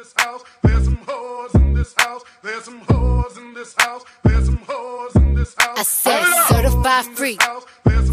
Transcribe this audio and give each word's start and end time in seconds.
this 0.00 0.14
house. 0.16 0.42
There's 0.62 0.84
some 0.84 0.96
whores 0.96 1.54
in 1.54 1.74
this 1.74 1.94
house. 1.98 2.22
There's 2.42 2.64
some 2.64 2.80
whores 2.86 3.36
in 3.36 3.52
this 3.52 3.74
house. 3.76 4.02
There's 4.24 4.46
some 4.46 4.58
whores 4.58 5.16
in 5.16 5.34
this 5.34 5.54
house. 5.58 5.78
I 5.78 5.82
said 5.82 6.22
There's 6.22 6.34
some 6.34 6.56
certified 6.56 7.04
whores 7.04 7.08
in 7.08 7.14
free. 7.16 7.36
this 7.36 7.46
house. 7.46 7.66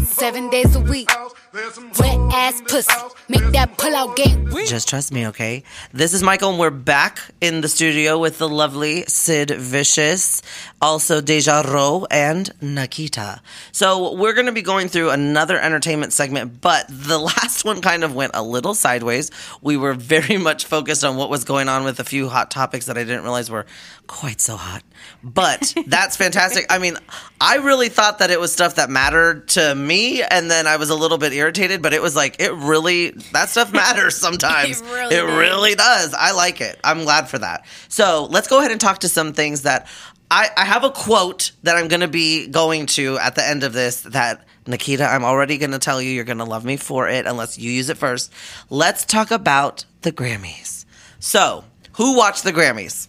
Seven 0.08 0.50
days 0.50 0.74
a 0.74 0.80
week. 0.80 1.10
house. 1.10 1.32
There's 1.52 1.74
some 1.74 1.90
Wet 1.98 2.18
ass 2.34 2.58
in 2.58 2.64
this 2.64 2.86
pussy. 2.86 3.14
Make 3.28 3.52
that 3.52 3.68
some 3.68 3.76
pull 3.76 3.94
out 3.96 4.16
game. 4.16 4.48
Just 4.66 4.88
trust 4.88 5.12
me, 5.12 5.28
okay? 5.28 5.62
This 5.92 6.12
is 6.12 6.22
Michael, 6.22 6.50
and 6.50 6.58
we're 6.58 6.70
back 6.70 7.20
in 7.40 7.60
the 7.60 7.68
studio 7.68 8.18
with 8.18 8.38
the 8.38 8.48
lovely 8.48 9.04
Sid 9.06 9.50
Vicious, 9.50 10.42
also 10.82 11.20
Deja 11.20 11.62
Ro, 11.62 12.06
and 12.10 12.50
Nikita. 12.60 13.40
So 13.72 14.14
we're 14.14 14.34
going 14.34 14.46
to 14.46 14.52
be 14.52 14.62
going 14.62 14.88
through 14.88 15.10
another 15.10 15.58
entertainment 15.58 16.12
segment, 16.12 16.60
but 16.60 16.86
the 16.88 17.18
last 17.30 17.64
one 17.64 17.80
kind 17.80 18.04
of 18.04 18.14
went 18.14 18.32
a 18.34 18.42
little 18.42 18.74
sideways. 18.74 19.30
We 19.62 19.76
were 19.76 19.94
very 19.94 20.36
much 20.36 20.66
focused 20.66 21.04
on 21.04 21.16
what 21.16 21.30
was 21.30 21.44
going 21.44 21.68
on 21.68 21.77
with 21.84 22.00
a 22.00 22.04
few 22.04 22.28
hot 22.28 22.50
topics 22.50 22.86
that 22.86 22.96
I 22.96 23.04
didn't 23.04 23.22
realize 23.22 23.50
were 23.50 23.66
quite 24.06 24.40
so 24.40 24.56
hot. 24.56 24.82
But 25.22 25.74
that's 25.86 26.16
fantastic. 26.16 26.66
I 26.70 26.78
mean, 26.78 26.96
I 27.40 27.56
really 27.56 27.88
thought 27.88 28.18
that 28.18 28.30
it 28.30 28.40
was 28.40 28.52
stuff 28.52 28.76
that 28.76 28.90
mattered 28.90 29.48
to 29.48 29.74
me, 29.74 30.22
and 30.22 30.50
then 30.50 30.66
I 30.66 30.76
was 30.76 30.90
a 30.90 30.94
little 30.94 31.18
bit 31.18 31.32
irritated, 31.32 31.82
but 31.82 31.92
it 31.92 32.02
was 32.02 32.16
like, 32.16 32.40
it 32.40 32.52
really, 32.52 33.10
that 33.32 33.48
stuff 33.48 33.72
matters 33.72 34.16
sometimes. 34.20 34.80
It 34.80 34.84
really 34.86 35.14
it 35.14 35.26
does. 35.26 35.38
really 35.38 35.74
does. 35.74 36.14
I 36.14 36.32
like 36.32 36.60
it. 36.60 36.78
I'm 36.84 37.04
glad 37.04 37.28
for 37.28 37.38
that. 37.38 37.66
So 37.88 38.26
let's 38.30 38.48
go 38.48 38.58
ahead 38.58 38.70
and 38.70 38.80
talk 38.80 39.00
to 39.00 39.08
some 39.08 39.32
things 39.32 39.62
that 39.62 39.88
I, 40.30 40.50
I 40.56 40.64
have 40.64 40.84
a 40.84 40.90
quote 40.90 41.52
that 41.62 41.76
I'm 41.76 41.88
going 41.88 42.00
to 42.00 42.08
be 42.08 42.48
going 42.48 42.86
to 42.86 43.18
at 43.18 43.34
the 43.34 43.46
end 43.46 43.64
of 43.64 43.72
this 43.72 44.02
that 44.02 44.44
Nikita, 44.68 45.04
I'm 45.04 45.24
already 45.24 45.56
going 45.56 45.70
to 45.70 45.78
tell 45.78 46.00
you 46.00 46.10
you're 46.10 46.24
going 46.24 46.38
to 46.38 46.44
love 46.44 46.64
me 46.64 46.76
for 46.76 47.08
it 47.08 47.26
unless 47.26 47.58
you 47.58 47.70
use 47.70 47.88
it 47.88 47.96
first. 47.96 48.32
Let's 48.68 49.06
talk 49.06 49.30
about 49.30 49.86
the 50.02 50.12
Grammys. 50.12 50.84
So, 51.18 51.64
who 51.98 52.16
watched 52.16 52.44
the 52.44 52.52
Grammys? 52.52 53.08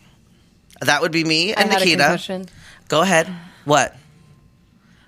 That 0.81 1.01
would 1.01 1.11
be 1.11 1.23
me 1.23 1.53
I 1.53 1.61
and 1.61 1.71
had 1.71 1.81
a 1.81 1.85
Nikita. 1.85 2.45
Go 2.89 3.01
ahead. 3.01 3.27
What? 3.65 3.95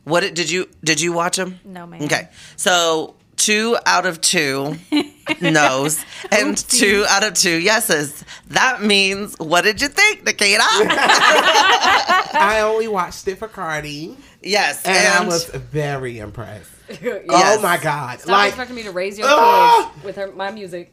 What 0.03 0.21
did, 0.21 0.33
did 0.33 0.49
you 0.49 0.69
did 0.83 1.01
you 1.01 1.13
watch 1.13 1.35
them? 1.37 1.59
No, 1.65 1.85
ma'am. 1.85 2.01
Okay, 2.03 2.29
so 2.55 3.15
two 3.37 3.77
out 3.85 4.05
of 4.05 4.19
two 4.21 4.75
no's 5.41 6.03
and 6.31 6.57
two 6.57 7.05
out 7.09 7.23
of 7.23 7.33
two 7.33 7.57
yeses. 7.59 8.23
That 8.47 8.81
means 8.83 9.35
what 9.39 9.63
did 9.63 9.81
you 9.81 9.87
think, 9.87 10.25
Nikita? 10.25 10.61
I 10.63 12.61
only 12.63 12.87
watched 12.87 13.27
it 13.27 13.37
for 13.37 13.47
Cardi, 13.47 14.17
yes, 14.41 14.83
and, 14.85 15.07
I 15.07 15.25
was 15.25 15.45
very 15.45 16.19
impressed. 16.19 16.69
Yes. 17.01 17.23
Oh 17.29 17.61
my 17.61 17.77
god! 17.77 18.19
Stop 18.19 18.31
like, 18.31 18.49
expecting 18.49 18.75
me 18.75 18.83
to 18.83 18.91
raise 18.91 19.17
your 19.17 19.25
Ah! 19.29 19.91
kids 19.93 20.03
with 20.03 20.15
her, 20.17 20.29
my 20.33 20.51
music. 20.51 20.91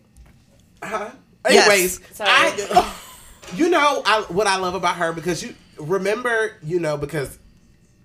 Anyways, 1.45 2.01
Sorry. 2.15 2.31
I, 2.31 2.95
you 3.55 3.69
know, 3.69 4.03
I, 4.05 4.25
what 4.29 4.47
I 4.47 4.57
love 4.57 4.75
about 4.75 4.97
her 4.97 5.13
because 5.13 5.43
you 5.43 5.55
remember, 5.79 6.57
you 6.63 6.81
know, 6.81 6.97
because 6.97 7.39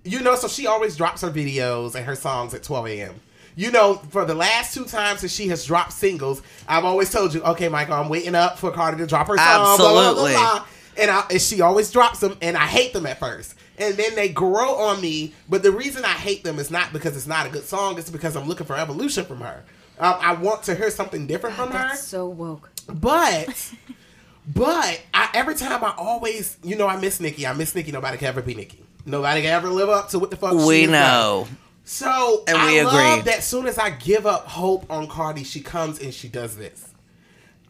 you 0.04 0.20
know, 0.22 0.36
so 0.36 0.48
she 0.48 0.68
always 0.68 0.98
drops 0.98 1.22
her 1.22 1.30
videos 1.30 1.96
and 1.96 2.06
her 2.06 2.16
songs 2.16 2.54
at 2.54 2.64
12 2.64 2.88
a.m. 2.88 3.16
You 3.56 3.72
know, 3.72 3.96
for 4.10 4.26
the 4.26 4.34
last 4.34 4.74
two 4.74 4.86
times 4.86 5.22
that 5.22 5.30
she 5.30 5.48
has 5.50 5.66
dropped 5.66 5.94
singles, 5.94 6.42
I've 6.68 6.86
always 6.86 7.12
told 7.12 7.34
you, 7.34 7.42
okay, 7.44 7.70
Michael, 7.70 7.94
I'm 7.94 8.10
waiting 8.10 8.36
up 8.36 8.58
for 8.58 8.72
Cardi 8.72 8.98
to 8.98 9.08
drop 9.08 9.28
her 9.28 9.38
song. 9.38 9.78
blah, 9.78 9.78
blah, 9.78 9.78
blah, 9.78 10.10
Absolutely. 10.10 10.32
blah. 10.34 10.66
And, 10.98 11.12
I, 11.12 11.26
and 11.32 11.42
she 11.42 11.62
always 11.62 11.92
drops 11.92 12.20
them, 12.20 12.38
and 12.42 12.58
I 12.58 12.66
hate 12.66 12.94
them 12.94 13.06
at 13.06 13.20
first. 13.20 13.56
And 13.78 13.96
then 13.96 14.16
they 14.16 14.30
grow 14.30 14.76
on 14.76 15.02
me. 15.02 15.34
But 15.50 15.64
the 15.64 15.72
reason 15.72 16.04
I 16.04 16.10
hate 16.10 16.44
them 16.44 16.60
is 16.60 16.70
not 16.70 16.94
because 16.94 17.16
it's 17.16 17.28
not 17.28 17.46
a 17.46 17.50
good 17.50 17.64
song, 17.64 17.98
it's 17.98 18.10
because 18.10 18.36
I'm 18.36 18.48
looking 18.48 18.66
for 18.66 18.76
evolution 18.76 19.26
from 19.26 19.42
her. 19.42 19.64
Um, 20.00 20.16
I 20.20 20.34
want 20.34 20.64
to 20.64 20.76
hear 20.76 20.90
something 20.90 21.28
different 21.28 21.56
from 21.56 21.72
her. 21.72 21.96
So 21.96 22.28
woke. 22.28 22.72
But, 22.88 23.72
but 24.54 25.02
I, 25.14 25.30
every 25.34 25.56
time 25.56 25.84
I 25.84 25.94
always, 25.98 26.58
you 26.64 26.76
know, 26.76 26.88
I 26.88 27.00
miss 27.00 27.20
Nikki. 27.20 27.46
I 27.48 27.54
miss 27.54 27.76
Nikki. 27.76 27.92
Nobody 27.92 28.18
can 28.18 28.28
ever 28.28 28.42
be 28.42 28.56
Nikki. 28.56 28.84
Nobody 29.06 29.42
can 29.42 29.52
ever 29.52 29.70
live 29.70 29.90
up 29.90 30.10
to 30.10 30.20
what 30.20 30.32
the 30.32 30.38
fuck 30.38 30.54
we 30.54 30.82
has 30.82 30.90
done. 30.90 30.92
know. 30.92 31.48
So 31.86 32.44
And 32.48 32.58
I 32.58 32.68
we 32.68 32.82
love 32.84 33.26
that. 33.26 33.44
Soon 33.44 33.68
as 33.68 33.78
I 33.78 33.90
give 33.90 34.26
up 34.26 34.48
hope 34.48 34.90
on 34.90 35.08
Cardi, 35.08 35.44
she 35.44 35.60
comes 35.60 36.00
and 36.00 36.14
she 36.14 36.30
does 36.30 36.56
this. 36.56 36.88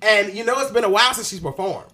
And 0.01 0.33
you 0.33 0.43
know, 0.45 0.59
it's 0.59 0.71
been 0.71 0.83
a 0.83 0.89
while 0.89 1.13
since 1.13 1.29
she's 1.29 1.39
performed, 1.39 1.87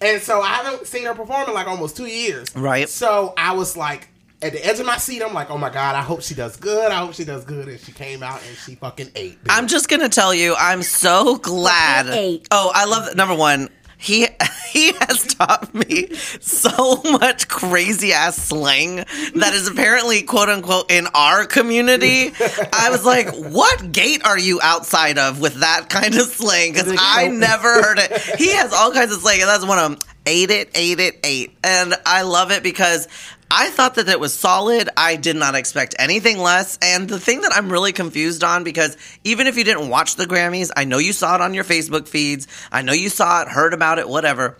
and 0.00 0.20
so 0.20 0.42
I 0.42 0.48
haven't 0.48 0.86
seen 0.86 1.04
her 1.04 1.14
perform 1.14 1.48
in 1.48 1.54
like 1.54 1.68
almost 1.68 1.96
two 1.96 2.06
years. 2.06 2.48
Right. 2.56 2.88
So 2.88 3.32
I 3.36 3.54
was 3.54 3.76
like. 3.76 4.08
At 4.42 4.52
the 4.52 4.64
edge 4.66 4.78
of 4.80 4.86
my 4.86 4.98
seat, 4.98 5.22
I'm 5.22 5.32
like, 5.32 5.50
oh 5.50 5.56
my 5.56 5.70
god, 5.70 5.96
I 5.96 6.02
hope 6.02 6.20
she 6.22 6.34
does 6.34 6.56
good. 6.58 6.92
I 6.92 6.96
hope 6.98 7.14
she 7.14 7.24
does 7.24 7.44
good. 7.44 7.68
And 7.68 7.80
she 7.80 7.92
came 7.92 8.22
out 8.22 8.42
and 8.46 8.56
she 8.58 8.74
fucking 8.74 9.10
ate. 9.14 9.42
bitch. 9.42 9.48
I'm 9.50 9.66
just 9.66 9.88
gonna 9.88 10.10
tell 10.10 10.34
you, 10.34 10.54
I'm 10.58 10.82
so 10.82 11.36
glad. 11.36 12.06
Oh, 12.50 12.70
I 12.74 12.84
love 12.84 13.06
that. 13.06 13.16
Number 13.16 13.34
one, 13.34 13.70
he 13.96 14.26
he 14.70 14.92
has 14.92 15.26
taught 15.34 15.74
me 15.74 16.14
so 16.40 17.00
much 17.04 17.48
crazy 17.48 18.12
ass 18.12 18.36
slang 18.36 18.96
that 18.96 19.52
is 19.54 19.68
apparently 19.68 20.22
quote 20.22 20.50
unquote 20.50 20.90
in 20.92 21.06
our 21.14 21.46
community. 21.46 22.30
I 22.74 22.88
was 22.90 23.06
like, 23.06 23.34
what 23.34 23.90
gate 23.90 24.22
are 24.26 24.38
you 24.38 24.60
outside 24.62 25.16
of 25.16 25.40
with 25.40 25.54
that 25.60 25.88
kind 25.88 26.14
of 26.14 26.26
slang? 26.26 26.74
Because 26.74 26.94
I 26.98 27.28
never 27.28 27.82
heard 27.82 27.98
it. 27.98 28.12
He 28.38 28.52
has 28.54 28.74
all 28.74 28.92
kinds 28.92 29.14
of 29.14 29.20
slang, 29.22 29.40
and 29.40 29.48
that's 29.48 29.64
one 29.64 29.78
of 29.78 29.90
them. 29.92 29.98
Ate 30.28 30.50
it, 30.50 30.70
ate 30.74 30.98
it, 30.98 31.20
ate, 31.24 31.56
and 31.64 31.94
I 32.04 32.20
love 32.22 32.50
it 32.50 32.62
because. 32.62 33.08
I 33.50 33.70
thought 33.70 33.94
that 33.94 34.08
it 34.08 34.18
was 34.18 34.34
solid. 34.34 34.88
I 34.96 35.16
did 35.16 35.36
not 35.36 35.54
expect 35.54 35.94
anything 35.98 36.38
less. 36.38 36.78
And 36.82 37.08
the 37.08 37.20
thing 37.20 37.42
that 37.42 37.52
I'm 37.54 37.70
really 37.70 37.92
confused 37.92 38.42
on, 38.42 38.64
because 38.64 38.96
even 39.24 39.46
if 39.46 39.56
you 39.56 39.64
didn't 39.64 39.88
watch 39.88 40.16
the 40.16 40.24
Grammys, 40.26 40.70
I 40.76 40.84
know 40.84 40.98
you 40.98 41.12
saw 41.12 41.36
it 41.36 41.40
on 41.40 41.54
your 41.54 41.64
Facebook 41.64 42.08
feeds. 42.08 42.48
I 42.72 42.82
know 42.82 42.92
you 42.92 43.08
saw 43.08 43.42
it, 43.42 43.48
heard 43.48 43.72
about 43.72 43.98
it, 43.98 44.08
whatever. 44.08 44.56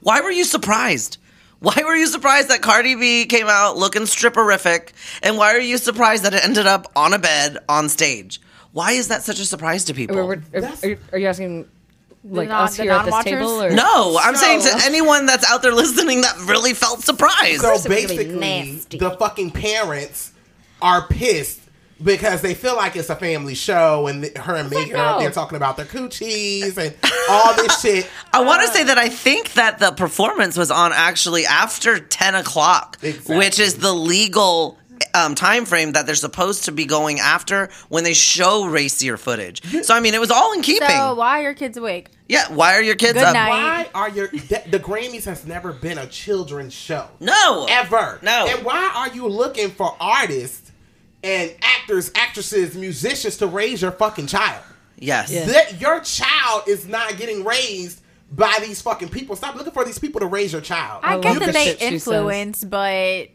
Why 0.00 0.20
were 0.20 0.30
you 0.30 0.44
surprised? 0.44 1.18
Why 1.58 1.74
were 1.84 1.96
you 1.96 2.06
surprised 2.06 2.48
that 2.50 2.62
Cardi 2.62 2.94
B 2.94 3.26
came 3.26 3.48
out 3.48 3.76
looking 3.76 4.02
stripperific? 4.02 4.90
And 5.22 5.36
why 5.36 5.54
are 5.54 5.60
you 5.60 5.78
surprised 5.78 6.22
that 6.24 6.34
it 6.34 6.44
ended 6.44 6.66
up 6.66 6.86
on 6.94 7.12
a 7.12 7.18
bed 7.18 7.58
on 7.68 7.88
stage? 7.88 8.40
Why 8.72 8.92
is 8.92 9.08
that 9.08 9.22
such 9.22 9.40
a 9.40 9.44
surprise 9.46 9.84
to 9.86 9.94
people? 9.94 10.18
Are, 10.18 10.34
are, 10.34 10.38
are, 10.82 10.88
you- 10.88 10.98
are 11.12 11.18
you 11.18 11.26
asking 11.26 11.68
like 12.28 12.48
non- 12.48 12.64
us 12.64 12.76
the 12.76 12.82
here 12.84 12.92
at 12.92 13.04
this 13.04 13.24
table? 13.24 13.62
Or? 13.62 13.70
no, 13.70 14.18
I'm 14.20 14.34
So- 14.34 14.40
saying 14.42 14.62
to 14.62 14.72
anyone 14.84 15.26
that's 15.26 15.48
out 15.50 15.62
there 15.62 15.72
listening 15.72 16.22
that 16.22 16.36
really 16.46 16.74
felt 16.74 17.02
surprised. 17.02 17.60
So 17.62 17.68
course 17.68 17.84
it 17.86 17.88
was 17.90 17.96
gonna 18.06 18.16
be 18.16 18.74
basically, 18.76 18.98
the 18.98 19.10
fucking 19.12 19.50
parents 19.52 20.32
are 20.82 21.06
pissed 21.08 21.60
because 22.02 22.42
they 22.42 22.52
feel 22.52 22.76
like 22.76 22.94
it's 22.94 23.08
a 23.08 23.16
family 23.16 23.54
show 23.54 24.06
and 24.06 24.24
her 24.36 24.54
and 24.56 24.68
Megan 24.70 24.96
are 24.96 25.06
up 25.06 25.16
no. 25.16 25.20
there 25.20 25.30
talking 25.30 25.56
about 25.56 25.78
their 25.78 25.86
coochies 25.86 26.76
and 26.76 26.94
all 27.30 27.54
this 27.54 27.80
shit. 27.82 28.06
I 28.34 28.42
want 28.42 28.60
to 28.62 28.68
uh. 28.68 28.72
say 28.72 28.84
that 28.84 28.98
I 28.98 29.08
think 29.08 29.54
that 29.54 29.78
the 29.78 29.92
performance 29.92 30.58
was 30.58 30.70
on 30.70 30.92
actually 30.92 31.46
after 31.46 31.98
10 31.98 32.34
o'clock, 32.34 32.98
Exactly. 33.02 33.38
which 33.38 33.58
is 33.58 33.76
the 33.76 33.94
legal 33.94 34.76
um, 35.24 35.34
time 35.34 35.64
frame 35.64 35.92
that 35.92 36.06
they're 36.06 36.14
supposed 36.14 36.64
to 36.66 36.72
be 36.72 36.84
going 36.84 37.18
after 37.20 37.68
when 37.88 38.04
they 38.04 38.14
show 38.14 38.66
racier 38.66 39.16
footage. 39.16 39.62
So, 39.84 39.94
I 39.94 40.00
mean, 40.00 40.14
it 40.14 40.20
was 40.20 40.30
all 40.30 40.52
in 40.52 40.62
keeping. 40.62 40.88
So 40.88 41.14
why 41.14 41.40
are 41.40 41.42
your 41.42 41.54
kids 41.54 41.76
awake? 41.76 42.08
yeah, 42.28 42.52
why 42.52 42.74
are 42.74 42.82
your 42.82 42.96
kids 42.96 43.14
Good 43.14 43.22
up? 43.22 43.34
night. 43.34 43.48
Why 43.50 43.88
are 43.94 44.08
your 44.10 44.28
the, 44.28 44.62
the 44.68 44.78
Grammys 44.80 45.24
has 45.24 45.46
never 45.46 45.72
been 45.72 45.96
a 45.98 46.06
children's 46.06 46.74
show 46.74 47.08
No. 47.20 47.66
ever? 47.70 48.18
No. 48.22 48.46
And 48.48 48.64
why 48.64 48.90
are 48.94 49.14
you 49.14 49.28
looking 49.28 49.70
for 49.70 49.96
artists 50.00 50.72
and 51.22 51.54
actors, 51.62 52.10
actresses, 52.14 52.76
musicians 52.76 53.36
to 53.38 53.46
raise 53.46 53.80
your 53.82 53.92
fucking 53.92 54.26
child? 54.26 54.62
Yes. 54.98 55.30
That 55.30 55.80
your 55.80 56.00
child 56.00 56.64
is 56.66 56.86
not 56.88 57.16
getting 57.16 57.44
raised 57.44 58.00
by 58.32 58.58
these 58.60 58.82
fucking 58.82 59.10
people. 59.10 59.36
Stop 59.36 59.54
looking 59.54 59.72
for 59.72 59.84
these 59.84 59.98
people 59.98 60.20
to 60.20 60.26
raise 60.26 60.52
your 60.52 60.62
child. 60.62 61.00
I 61.04 61.14
love 61.14 61.22
get 61.22 61.34
the 61.34 61.46
that 61.46 61.54
they 61.54 61.64
shit 61.66 61.78
she 61.78 61.84
says. 61.84 61.92
influence, 61.92 62.64
but 62.64 63.28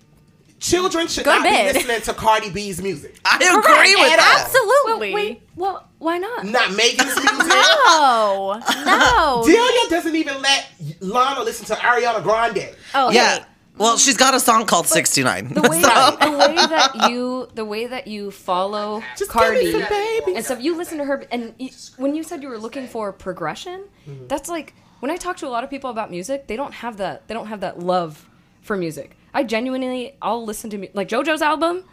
Children 0.62 1.08
should 1.08 1.26
Go 1.26 1.34
to 1.34 1.40
not 1.40 1.50
be 1.50 1.74
listening 1.74 2.02
to 2.02 2.14
Cardi 2.14 2.50
B's 2.52 2.82
music. 2.82 3.20
I 3.26 3.36
agree 3.38 3.96
with 3.96 4.12
At 4.12 4.18
that. 4.18 4.44
absolutely. 4.46 5.14
Wait, 5.14 5.42
well, 5.56 5.88
why 5.98 6.20
not? 6.20 6.46
Not 6.46 6.72
Megan's 6.74 7.16
music. 7.16 7.48
No, 7.48 8.62
no. 8.86 9.44
Delia 9.46 9.90
doesn't 9.90 10.16
even 10.16 10.40
let 10.42 10.68
Lana 11.00 11.42
listen 11.44 11.66
to 11.66 11.74
Ariana 11.76 12.22
Grande. 12.24 12.70
oh, 12.96 13.10
Yeah. 13.12 13.40
hey. 13.40 13.46
Well, 13.78 13.98
she's 13.98 14.18
got 14.18 14.36
a 14.36 14.40
song 14.40 14.68
called 14.68 14.86
69. 14.86 15.54
The 15.56 15.62
way, 15.62 15.82
So- 15.82 16.18
the 16.22 16.38
way 16.38 16.56
that 16.56 17.10
you 17.10 17.48
the 17.56 17.66
way 17.66 17.88
that 17.88 18.06
you 18.06 18.30
follow 18.30 19.02
Just 19.18 19.32
Cardi 19.32 19.62
give 19.62 19.74
me 19.74 19.82
some 19.82 19.90
babies. 19.90 20.36
and 20.36 20.46
stuff, 20.46 20.62
you 20.62 20.78
listen 20.78 21.00
to 21.00 21.06
her, 21.06 21.26
and 21.32 21.56
y 21.60 21.72
when 21.98 22.14
you 22.14 22.22
said 22.22 22.44
you 22.44 22.50
were 22.50 22.60
looking 22.60 22.88
for 22.88 23.12
progression, 23.12 23.86
Mm-hmm. 24.08 24.28
that's 24.28 24.48
like 24.50 24.76
when 25.00 25.10
I 25.10 25.18
talk 25.18 25.38
to 25.38 25.48
a 25.48 25.50
lot 25.50 25.64
of 25.64 25.72
people 25.72 25.90
about 25.90 26.12
music, 26.12 26.46
they 26.48 26.56
don't 26.56 26.74
have 26.76 26.98
that 26.98 27.28
they 27.28 27.34
don't 27.34 27.48
have 27.48 27.62
that 27.62 27.80
love 27.80 28.28
for 28.62 28.78
music. 28.78 29.16
I 29.34 29.44
genuinely, 29.44 30.16
I'll 30.22 30.46
listen 30.46 30.70
to 30.72 30.78
mu- 30.78 30.88
like 30.94 31.08
JoJo's 31.08 31.42
album. 31.42 31.84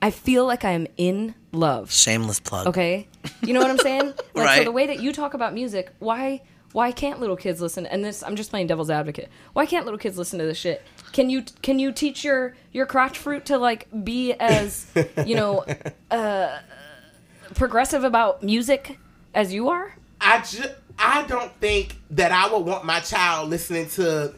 I 0.00 0.10
feel 0.10 0.46
like 0.46 0.64
I'm 0.64 0.86
in 0.96 1.34
love. 1.52 1.90
Shameless 1.90 2.40
plug. 2.40 2.68
Okay, 2.68 3.08
you 3.42 3.52
know 3.52 3.60
what 3.60 3.70
I'm 3.70 3.78
saying? 3.78 4.14
Like, 4.34 4.58
So 4.58 4.64
the 4.64 4.72
way 4.72 4.86
that 4.86 5.00
you 5.00 5.12
talk 5.12 5.34
about 5.34 5.52
music, 5.52 5.90
why 5.98 6.42
why 6.72 6.92
can't 6.92 7.18
little 7.18 7.36
kids 7.36 7.60
listen? 7.60 7.86
And 7.86 8.04
this, 8.04 8.22
I'm 8.22 8.36
just 8.36 8.50
playing 8.50 8.68
devil's 8.68 8.90
advocate. 8.90 9.28
Why 9.54 9.66
can't 9.66 9.84
little 9.84 9.98
kids 9.98 10.16
listen 10.16 10.38
to 10.38 10.44
this 10.44 10.58
shit? 10.58 10.82
Can 11.12 11.28
you 11.30 11.42
can 11.62 11.78
you 11.80 11.90
teach 11.92 12.22
your 12.24 12.54
your 12.72 12.86
crotch 12.86 13.18
fruit 13.18 13.46
to 13.46 13.58
like 13.58 13.88
be 14.04 14.32
as 14.34 14.86
you 15.26 15.34
know 15.34 15.64
uh, 16.12 16.58
progressive 17.54 18.04
about 18.04 18.42
music 18.42 18.98
as 19.34 19.52
you 19.52 19.68
are? 19.70 19.94
I 20.20 20.38
just 20.38 20.70
I 20.98 21.24
don't 21.26 21.52
think 21.60 21.96
that 22.10 22.30
I 22.32 22.52
would 22.52 22.64
want 22.64 22.84
my 22.84 23.00
child 23.00 23.50
listening 23.50 23.88
to 23.90 24.34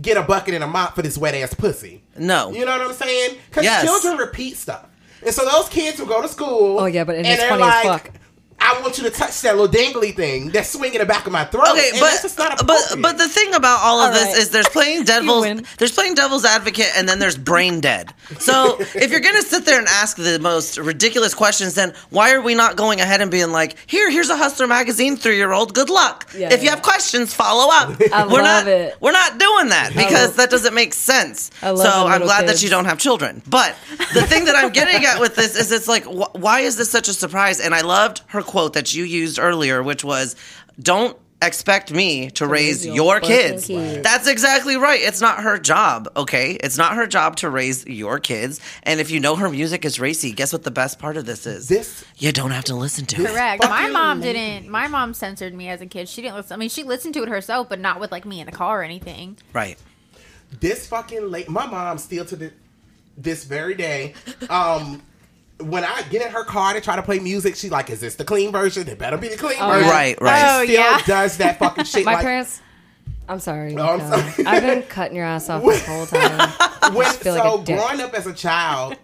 get 0.00 0.16
a 0.16 0.22
bucket 0.22 0.54
and 0.54 0.64
a 0.64 0.66
mop 0.66 0.94
for 0.94 1.02
this 1.02 1.16
wet 1.18 1.34
ass 1.34 1.54
pussy. 1.54 2.02
No. 2.16 2.50
You 2.52 2.64
know 2.64 2.72
what 2.78 2.86
I'm 2.88 2.92
saying? 2.94 3.36
Because 3.48 3.64
Yes. 3.64 3.84
children 3.84 4.16
repeat 4.16 4.56
stuff. 4.56 4.86
And 5.24 5.34
so 5.34 5.44
those 5.44 5.68
kids 5.68 5.98
will 5.98 6.06
go 6.06 6.22
to 6.22 6.28
school. 6.28 6.78
Oh, 6.80 6.86
yeah, 6.86 7.04
but- 7.04 7.16
and 7.16 7.26
it's 7.26 7.40
they're 7.40 7.50
funny 7.50 7.62
as 7.64 7.82
fuck. 7.82 8.10
I 8.62 8.80
want 8.82 8.98
you 8.98 9.04
to 9.04 9.10
touch 9.10 9.40
that 9.42 9.56
little 9.56 9.68
dangly 9.68 10.14
thing 10.14 10.50
that's 10.50 10.70
swinging 10.70 10.98
the 10.98 11.06
back 11.06 11.26
of 11.26 11.32
my 11.32 11.44
throat. 11.44 11.68
Okay, 11.72 11.90
And 11.90 12.00
but 12.00 12.10
that's 12.10 12.22
just 12.22 12.38
not 12.38 12.66
but 12.66 12.80
but 13.00 13.18
the 13.18 13.28
thing 13.28 13.54
about 13.54 13.80
all 13.80 14.00
of 14.00 14.08
All 14.08 14.12
this 14.12 14.26
right. 14.34 14.36
is 14.38 14.50
there's 14.50 14.68
playing 14.68 15.04
devil's 15.14 15.62
there's 15.78 15.92
playing 15.92 16.14
devil's 16.14 16.44
advocate 16.44 16.88
and 16.96 17.08
then 17.08 17.18
there's 17.18 17.36
brain 17.38 17.80
dead. 17.80 18.12
So 18.38 18.76
if 18.80 19.10
you're 19.10 19.20
gonna 19.20 19.42
sit 19.42 19.64
there 19.64 19.78
and 19.78 19.88
ask 19.88 20.16
the 20.16 20.38
most 20.38 20.78
ridiculous 20.78 21.34
questions, 21.34 21.74
then 21.74 21.94
why 22.10 22.32
are 22.32 22.40
we 22.40 22.54
not 22.54 22.76
going 22.76 23.00
ahead 23.00 23.20
and 23.20 23.30
being 23.30 23.50
like, 23.50 23.76
here, 23.86 24.10
here's 24.10 24.30
a 24.30 24.36
Hustler 24.36 24.66
magazine 24.66 25.16
three 25.16 25.36
year 25.36 25.52
old, 25.52 25.74
good 25.74 25.90
luck. 25.90 26.28
Yeah, 26.36 26.52
if 26.52 26.62
you 26.62 26.70
have 26.70 26.82
questions, 26.82 27.32
follow 27.34 27.72
up. 27.72 28.00
I 28.12 28.24
we're 28.26 28.42
love 28.42 28.66
not 28.66 28.68
it. 28.68 28.96
we're 29.00 29.12
not 29.12 29.38
doing 29.38 29.70
that 29.70 29.92
because 29.96 30.36
that 30.36 30.50
doesn't 30.50 30.74
make 30.74 30.94
sense. 30.94 31.50
I 31.62 31.70
love 31.70 31.86
so 31.86 31.90
I'm 32.06 32.12
little 32.12 32.26
glad 32.26 32.48
that 32.48 32.62
you 32.62 32.68
don't 32.70 32.84
have 32.84 32.98
children. 32.98 33.42
But 33.48 33.74
the 34.14 34.22
thing 34.22 34.44
that 34.44 34.54
I'm 34.56 34.70
getting 34.70 35.04
at 35.06 35.18
with 35.18 35.34
this 35.34 35.56
is 35.56 35.72
it's 35.72 35.88
like, 35.88 36.04
wh- 36.04 36.34
why 36.34 36.60
is 36.60 36.76
this 36.76 36.90
such 36.90 37.08
a 37.08 37.12
surprise? 37.14 37.60
And 37.60 37.74
I 37.74 37.80
loved 37.80 38.22
her 38.28 38.42
quote 38.50 38.72
that 38.74 38.94
you 38.94 39.04
used 39.04 39.38
earlier, 39.38 39.82
which 39.82 40.02
was, 40.04 40.36
don't 40.80 41.16
expect 41.42 41.90
me 41.90 42.28
to 42.32 42.46
raise 42.46 42.84
your 42.84 42.94
your 42.96 43.20
kids. 43.20 43.66
kids. 43.66 44.02
That's 44.02 44.26
exactly 44.26 44.76
right. 44.76 45.00
It's 45.00 45.22
not 45.22 45.42
her 45.42 45.58
job, 45.58 46.06
okay? 46.14 46.52
It's 46.62 46.76
not 46.76 46.94
her 46.96 47.06
job 47.06 47.36
to 47.36 47.48
raise 47.48 47.86
your 47.86 48.18
kids. 48.18 48.60
And 48.82 49.00
if 49.00 49.10
you 49.10 49.20
know 49.20 49.36
her 49.36 49.48
music 49.48 49.86
is 49.86 49.98
racy, 49.98 50.32
guess 50.32 50.52
what 50.52 50.64
the 50.64 50.70
best 50.70 50.98
part 50.98 51.16
of 51.16 51.24
this 51.24 51.46
is? 51.46 51.68
this 51.68 52.04
you 52.18 52.30
don't 52.32 52.50
have 52.50 52.64
to 52.64 52.74
listen 52.74 53.06
to 53.06 53.22
it. 53.22 53.28
Correct. 53.30 53.62
My 53.62 53.88
mom 53.88 54.20
lady. 54.20 54.38
didn't. 54.38 54.68
My 54.68 54.86
mom 54.86 55.14
censored 55.14 55.54
me 55.54 55.68
as 55.70 55.80
a 55.80 55.86
kid. 55.86 56.08
She 56.10 56.20
didn't 56.20 56.36
listen. 56.36 56.52
I 56.54 56.58
mean, 56.58 56.68
she 56.68 56.82
listened 56.82 57.14
to 57.14 57.22
it 57.22 57.28
herself, 57.30 57.68
but 57.70 57.80
not 57.80 58.00
with 58.00 58.12
like 58.12 58.26
me 58.26 58.40
in 58.40 58.46
the 58.46 58.52
car 58.52 58.80
or 58.80 58.84
anything. 58.84 59.38
Right. 59.54 59.78
this 60.60 60.86
fucking 60.88 61.30
late 61.30 61.48
my 61.48 61.66
mom 61.66 61.96
still 61.96 62.24
to 62.26 62.36
the, 62.36 62.52
this 63.16 63.44
very 63.44 63.74
day 63.74 64.14
um 64.50 65.00
when 65.62 65.84
I 65.84 66.02
get 66.10 66.22
in 66.24 66.30
her 66.32 66.44
car 66.44 66.72
to 66.74 66.80
try 66.80 66.96
to 66.96 67.02
play 67.02 67.18
music, 67.18 67.56
she's 67.56 67.70
like, 67.70 67.90
"Is 67.90 68.00
this 68.00 68.14
the 68.16 68.24
clean 68.24 68.52
version? 68.52 68.88
It 68.88 68.98
better 68.98 69.16
be 69.16 69.28
the 69.28 69.36
clean 69.36 69.56
Oh, 69.60 69.68
version." 69.68 69.86
yeah. 69.86 69.90
Right, 69.92 70.20
right. 70.20 70.42
Oh, 70.46 70.60
She 70.66 70.72
still 70.72 70.82
yeah. 70.84 71.02
does 71.06 71.36
that 71.38 71.58
fucking 71.58 71.84
shit. 71.86 72.04
My 72.04 72.14
like, 72.14 72.22
parents. 72.22 72.60
I'm 73.28 73.38
sorry. 73.38 73.76
Oh, 73.76 73.86
I'm 73.86 74.00
sorry. 74.00 74.44
I've 74.44 74.62
been 74.62 74.82
cutting 74.82 75.14
your 75.16 75.24
ass 75.24 75.48
off 75.48 75.62
this 75.62 75.86
whole 75.86 76.04
time. 76.04 76.50
when 76.96 77.06
feel 77.12 77.34
like 77.34 77.42
so 77.44 77.58
growing 77.62 78.00
up 78.00 78.12
as 78.12 78.26
a 78.26 78.32
child, 78.32 78.96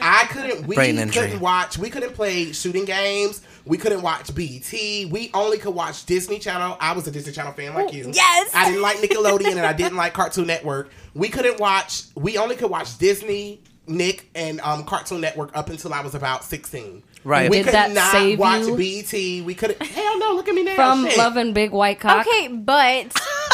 I 0.00 0.24
couldn't. 0.30 0.66
We 0.66 0.76
Brain 0.76 0.96
couldn't 1.10 1.40
watch. 1.40 1.76
We 1.76 1.90
couldn't 1.90 2.14
play 2.14 2.52
shooting 2.52 2.86
games. 2.86 3.42
We 3.66 3.76
couldn't 3.76 4.00
watch 4.00 4.34
BET. 4.34 4.72
We 4.72 5.30
only 5.34 5.58
could 5.58 5.74
watch 5.74 6.06
Disney 6.06 6.38
Channel. 6.38 6.78
I 6.80 6.92
was 6.92 7.06
a 7.06 7.10
Disney 7.10 7.32
Channel 7.34 7.52
fan 7.52 7.74
like 7.74 7.92
you. 7.92 8.10
yes. 8.14 8.50
I 8.54 8.64
didn't 8.70 8.80
like 8.80 8.96
Nickelodeon 8.98 9.50
and 9.50 9.60
I 9.66 9.74
didn't 9.74 9.96
like 9.98 10.14
Cartoon 10.14 10.46
Network. 10.46 10.90
We 11.14 11.28
couldn't 11.28 11.60
watch. 11.60 12.04
We 12.14 12.38
only 12.38 12.56
could 12.56 12.70
watch 12.70 12.96
Disney, 12.96 13.60
Nick, 13.88 14.28
and 14.34 14.60
um, 14.60 14.84
Cartoon 14.84 15.20
Network 15.20 15.56
up 15.56 15.70
until 15.70 15.92
I 15.94 16.00
was 16.00 16.14
about 16.14 16.44
sixteen. 16.44 17.02
Right. 17.24 17.50
We 17.50 17.58
Did 17.58 17.64
could 17.66 17.74
that 17.74 17.90
not 17.92 18.12
save 18.12 18.38
watch 18.38 18.66
you? 18.66 18.76
BET. 18.76 19.44
We 19.46 19.54
couldn't. 19.54 19.82
Hell 19.82 20.18
no! 20.18 20.34
Look 20.34 20.48
at 20.48 20.54
me 20.54 20.62
now. 20.64 20.74
From 20.76 21.06
Shit. 21.08 21.18
loving 21.18 21.52
big 21.52 21.70
white 21.72 21.98
cock. 22.00 22.26
Okay, 22.26 22.48
but 22.48 23.12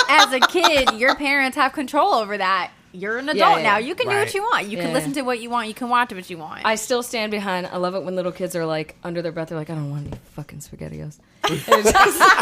as 0.08 0.32
a 0.32 0.40
kid, 0.40 0.93
your 0.94 1.14
parents 1.17 1.56
have 1.56 1.73
control 1.73 2.12
over 2.14 2.37
that. 2.37 2.70
You're 2.93 3.19
an 3.19 3.29
adult 3.31 3.37
Yeah, 3.39 3.56
yeah. 3.56 3.62
now. 3.62 3.79
You 3.79 3.94
can 3.94 4.09
do 4.09 4.15
what 4.17 4.35
you 4.35 4.43
want. 4.43 4.69
You 4.69 4.77
can 4.79 4.93
listen 4.93 5.12
to 5.15 5.23
what 5.23 5.41
you 5.41 5.49
want. 5.50 5.69
You 5.69 5.75
can 5.75 5.89
watch 5.89 6.12
what 6.12 6.29
you 6.29 6.37
want. 6.39 6.65
I 6.65 6.75
still 6.75 7.03
stand 7.03 7.31
behind. 7.31 7.67
I 7.67 7.79
love 7.79 7.94
it 7.94 8.03
when 8.03 8.15
little 8.17 8.33
kids 8.33 8.55
are 8.55 8.67
like 8.67 8.97
under 9.03 9.23
their 9.23 9.33
breath. 9.33 9.49
They're 9.49 9.59
like, 9.59 9.71
I 9.71 9.75
don't 9.75 9.91
want 9.91 10.09
any 10.09 10.17
fucking 10.35 10.59
spaghettios. 10.59 11.19
And 11.44 11.59
just- 11.59 11.94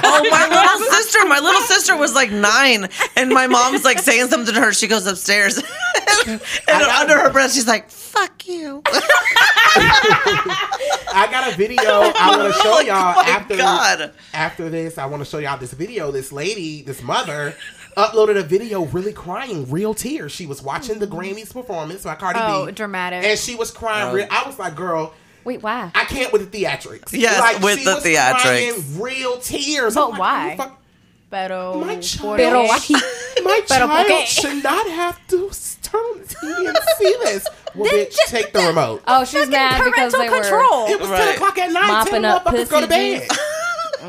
Oh, 0.02 0.28
my 0.30 0.48
little 0.48 0.90
sister. 0.90 1.24
My 1.26 1.38
little 1.38 1.62
sister 1.62 1.96
was 1.96 2.14
like 2.14 2.30
nine, 2.30 2.88
and 3.16 3.30
my 3.30 3.46
mom's 3.46 3.84
like 3.84 3.98
saying 3.98 4.28
something 4.28 4.54
to 4.54 4.60
her. 4.60 4.72
She 4.74 4.88
goes 4.88 5.06
upstairs, 5.06 5.56
and 6.26 6.40
under 6.68 7.18
her 7.18 7.30
breath, 7.30 7.52
she's 7.54 7.66
like, 7.66 7.88
"Fuck 7.90 8.46
you." 8.46 8.82
I 11.12 11.28
got 11.30 11.52
a 11.52 11.56
video 11.56 11.82
I 11.84 12.36
want 12.36 12.52
to 12.52 12.58
oh 12.58 12.62
show 12.62 12.80
y'all 12.80 13.14
Oh 13.16 13.22
my 13.22 13.28
after 13.30 13.56
God. 13.56 14.12
after 14.34 14.68
this. 14.68 14.98
I 14.98 15.06
want 15.06 15.22
to 15.22 15.28
show 15.28 15.38
y'all 15.38 15.58
this 15.58 15.72
video. 15.72 16.10
This 16.10 16.32
lady, 16.32 16.82
this 16.82 17.02
mother, 17.02 17.54
uploaded 17.96 18.36
a 18.36 18.42
video 18.42 18.84
really 18.86 19.12
crying, 19.12 19.70
real 19.70 19.94
tears. 19.94 20.32
She 20.32 20.46
was 20.46 20.62
watching 20.62 20.98
the 20.98 21.06
mm-hmm. 21.06 21.18
Grammys 21.18 21.52
performance 21.52 22.04
by 22.04 22.14
Cardi 22.14 22.38
B. 22.38 22.44
Oh, 22.46 22.66
B, 22.66 22.72
dramatic. 22.72 23.24
and 23.24 23.38
she 23.38 23.54
was 23.54 23.70
crying. 23.70 24.08
Oh. 24.08 24.14
real, 24.14 24.26
I 24.30 24.44
was 24.46 24.58
like, 24.58 24.74
girl. 24.76 25.12
Wait, 25.44 25.62
why? 25.62 25.90
I 25.94 26.04
can't 26.04 26.32
with 26.32 26.50
the 26.50 26.64
theatrics. 26.64 27.12
Yes, 27.12 27.62
with 27.62 27.78
she 27.78 27.84
the 27.84 27.94
was 27.94 28.04
theatrics. 28.04 28.40
crying 28.40 29.00
real 29.02 29.38
tears. 29.38 29.94
But 29.94 30.10
like, 30.10 30.20
why? 30.20 30.50
you 30.52 30.56
fuck- 30.56 30.76
Pero, 31.30 31.78
My 31.80 31.96
child, 32.00 32.36
Pero 32.38 32.62
why? 32.64 32.78
my 33.44 33.60
Pero 33.68 33.86
child 33.86 33.90
por 34.08 34.16
qué? 34.16 34.26
should 34.26 34.62
not 34.64 34.86
have 34.88 35.16
to 35.28 35.48
s- 35.50 35.78
turn 35.80 36.00
on 36.00 36.18
the 36.18 36.24
TV 36.26 36.68
and 36.68 36.78
see 36.98 37.16
this. 37.22 37.46
Well, 37.76 37.84
Then 37.90 38.06
bitch, 38.06 38.16
just- 38.16 38.28
take 38.30 38.52
the 38.52 38.58
remote. 38.66 39.02
Oh, 39.06 39.24
she's 39.24 39.34
Fucking 39.38 39.50
mad 39.52 39.84
because 39.84 40.12
parental 40.12 40.20
they 40.20 40.28
were. 40.28 40.40
control. 40.42 40.86
It 40.88 41.00
was 41.00 41.08
Right. 41.08 41.24
10 41.26 41.34
o'clock 41.36 41.58
at 41.58 41.72
night. 41.72 41.86
Mopping 41.86 42.12
10 42.14 42.24
up 42.24 42.44
motherfuckers 42.44 42.68
go 42.70 42.80
to 42.80 42.86
pussy 42.88 43.18
bed. 43.18 43.28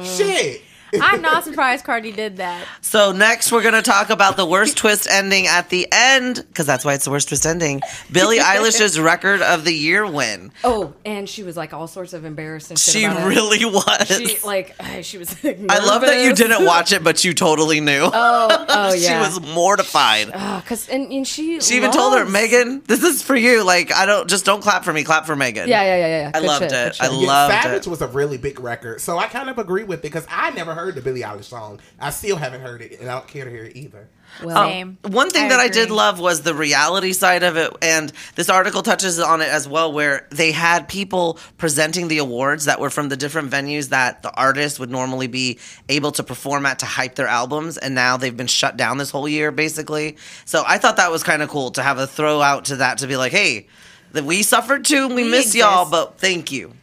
Shit. 0.03 0.61
I'm 1.01 1.21
not 1.21 1.43
surprised 1.43 1.85
Cardi 1.85 2.11
did 2.11 2.37
that. 2.37 2.65
So 2.81 3.11
next, 3.11 3.51
we're 3.51 3.63
gonna 3.63 3.81
talk 3.81 4.09
about 4.09 4.37
the 4.37 4.45
worst 4.45 4.77
twist 4.77 5.07
ending 5.09 5.47
at 5.47 5.69
the 5.69 5.87
end, 5.91 6.43
because 6.47 6.65
that's 6.65 6.83
why 6.83 6.93
it's 6.93 7.05
the 7.05 7.11
worst 7.11 7.27
twist 7.29 7.45
ending. 7.45 7.81
Billie 8.11 8.37
Eilish's 8.39 8.99
record 8.99 9.41
of 9.41 9.63
the 9.65 9.73
year 9.73 10.05
win. 10.09 10.51
Oh, 10.63 10.93
and 11.05 11.27
she 11.29 11.43
was 11.43 11.55
like 11.55 11.73
all 11.73 11.87
sorts 11.87 12.13
of 12.13 12.25
embarrassed 12.25 12.69
and 12.71 12.79
shit 12.79 12.93
She 12.93 13.05
about 13.05 13.21
it. 13.21 13.25
really 13.25 13.65
was. 13.65 14.07
She 14.07 14.37
like 14.45 14.75
she 15.01 15.17
was. 15.17 15.31
Like, 15.43 15.59
I 15.69 15.83
love 15.85 16.01
that 16.01 16.23
you 16.23 16.33
didn't 16.35 16.65
watch 16.65 16.91
it, 16.91 17.03
but 17.03 17.23
you 17.23 17.33
totally 17.33 17.79
knew. 17.79 18.01
Oh, 18.03 18.65
oh 18.69 18.93
yeah. 18.93 19.23
she 19.23 19.37
was 19.39 19.53
mortified. 19.53 20.31
Cause 20.65 20.89
and, 20.89 21.11
and 21.11 21.27
she 21.27 21.59
She 21.61 21.75
even 21.75 21.91
told 21.91 22.17
her, 22.17 22.25
Megan, 22.25 22.81
this 22.85 23.03
is 23.03 23.21
for 23.21 23.35
you. 23.35 23.63
Like, 23.63 23.91
I 23.93 24.05
don't 24.05 24.29
just 24.29 24.45
don't 24.45 24.61
clap 24.61 24.83
for 24.83 24.93
me, 24.93 25.03
clap 25.03 25.25
for 25.25 25.35
Megan. 25.35 25.67
Yeah, 25.69 25.83
yeah, 25.83 25.95
yeah, 25.95 26.07
yeah. 26.23 26.31
I 26.33 26.39
Good 26.39 26.47
loved 26.47 26.63
shit, 26.63 26.71
it. 26.71 26.85
good 26.85 26.95
shit. 26.95 27.09
I 27.09 27.13
Yeah, 27.13 27.27
loved 27.27 27.53
Savage 27.53 27.87
it. 27.87 27.89
was 27.89 28.01
a 28.01 28.07
really 28.07 28.37
big 28.37 28.59
record, 28.59 29.01
so 29.01 29.17
I 29.17 29.27
kind 29.27 29.49
of 29.49 29.57
agree 29.57 29.83
with 29.83 29.99
it 29.99 30.03
because 30.03 30.25
I 30.29 30.51
never 30.51 30.73
heard 30.73 30.80
the 30.89 31.01
Billie 31.01 31.21
Eilish 31.21 31.43
song. 31.43 31.79
I 31.99 32.09
still 32.09 32.37
haven't 32.37 32.61
heard 32.61 32.81
it, 32.81 32.99
and 32.99 33.09
I 33.09 33.13
don't 33.13 33.27
care 33.27 33.45
to 33.45 33.51
hear 33.51 33.65
it 33.65 33.75
either. 33.75 34.07
well, 34.43 34.57
oh, 34.57 34.69
Same. 34.69 34.97
One 35.03 35.29
thing 35.29 35.45
I 35.45 35.49
that 35.49 35.59
I 35.59 35.67
did 35.67 35.91
love 35.91 36.19
was 36.19 36.41
the 36.41 36.55
reality 36.55 37.11
side 37.11 37.43
of 37.43 37.57
it, 37.57 37.71
and 37.81 38.11
this 38.35 38.49
article 38.49 38.81
touches 38.81 39.19
on 39.19 39.41
it 39.41 39.49
as 39.49 39.67
well, 39.67 39.91
where 39.91 40.27
they 40.31 40.51
had 40.51 40.87
people 40.87 41.37
presenting 41.57 42.07
the 42.07 42.17
awards 42.19 42.65
that 42.65 42.79
were 42.79 42.89
from 42.89 43.09
the 43.09 43.17
different 43.17 43.51
venues 43.51 43.89
that 43.89 44.23
the 44.23 44.33
artists 44.33 44.79
would 44.79 44.89
normally 44.89 45.27
be 45.27 45.59
able 45.89 46.11
to 46.13 46.23
perform 46.23 46.65
at 46.65 46.79
to 46.79 46.85
hype 46.85 47.15
their 47.15 47.27
albums, 47.27 47.77
and 47.77 47.93
now 47.93 48.17
they've 48.17 48.37
been 48.37 48.47
shut 48.47 48.77
down 48.77 48.97
this 48.97 49.11
whole 49.11 49.27
year, 49.27 49.51
basically. 49.51 50.17
So 50.45 50.63
I 50.65 50.77
thought 50.77 50.97
that 50.97 51.11
was 51.11 51.21
kind 51.21 51.41
of 51.41 51.49
cool 51.49 51.71
to 51.71 51.83
have 51.83 51.97
a 51.99 52.07
throw 52.07 52.41
out 52.41 52.65
to 52.65 52.77
that 52.77 52.99
to 52.99 53.07
be 53.07 53.17
like, 53.17 53.31
hey, 53.31 53.67
that 54.13 54.23
we 54.23 54.43
suffered 54.43 54.85
too, 54.85 55.07
we, 55.07 55.15
We 55.15 55.23
miss 55.25 55.55
y'all, 55.55 55.89
but 55.89 56.17
thank 56.17 56.51
you. 56.51 56.73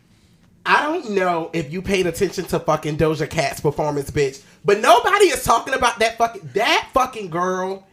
I 0.68 0.82
don't 0.82 1.12
know 1.12 1.48
if 1.54 1.72
you 1.72 1.80
paid 1.80 2.06
attention 2.06 2.44
to 2.46 2.60
fucking 2.60 2.98
Doja 2.98 3.28
Cat's 3.28 3.58
performance, 3.58 4.10
bitch, 4.10 4.42
but 4.66 4.80
nobody 4.80 5.24
is 5.24 5.42
talking 5.42 5.72
about 5.72 5.98
that 6.00 6.18
fucking 6.18 6.50
that 6.52 6.90
fucking 6.92 7.30
girl 7.30 7.86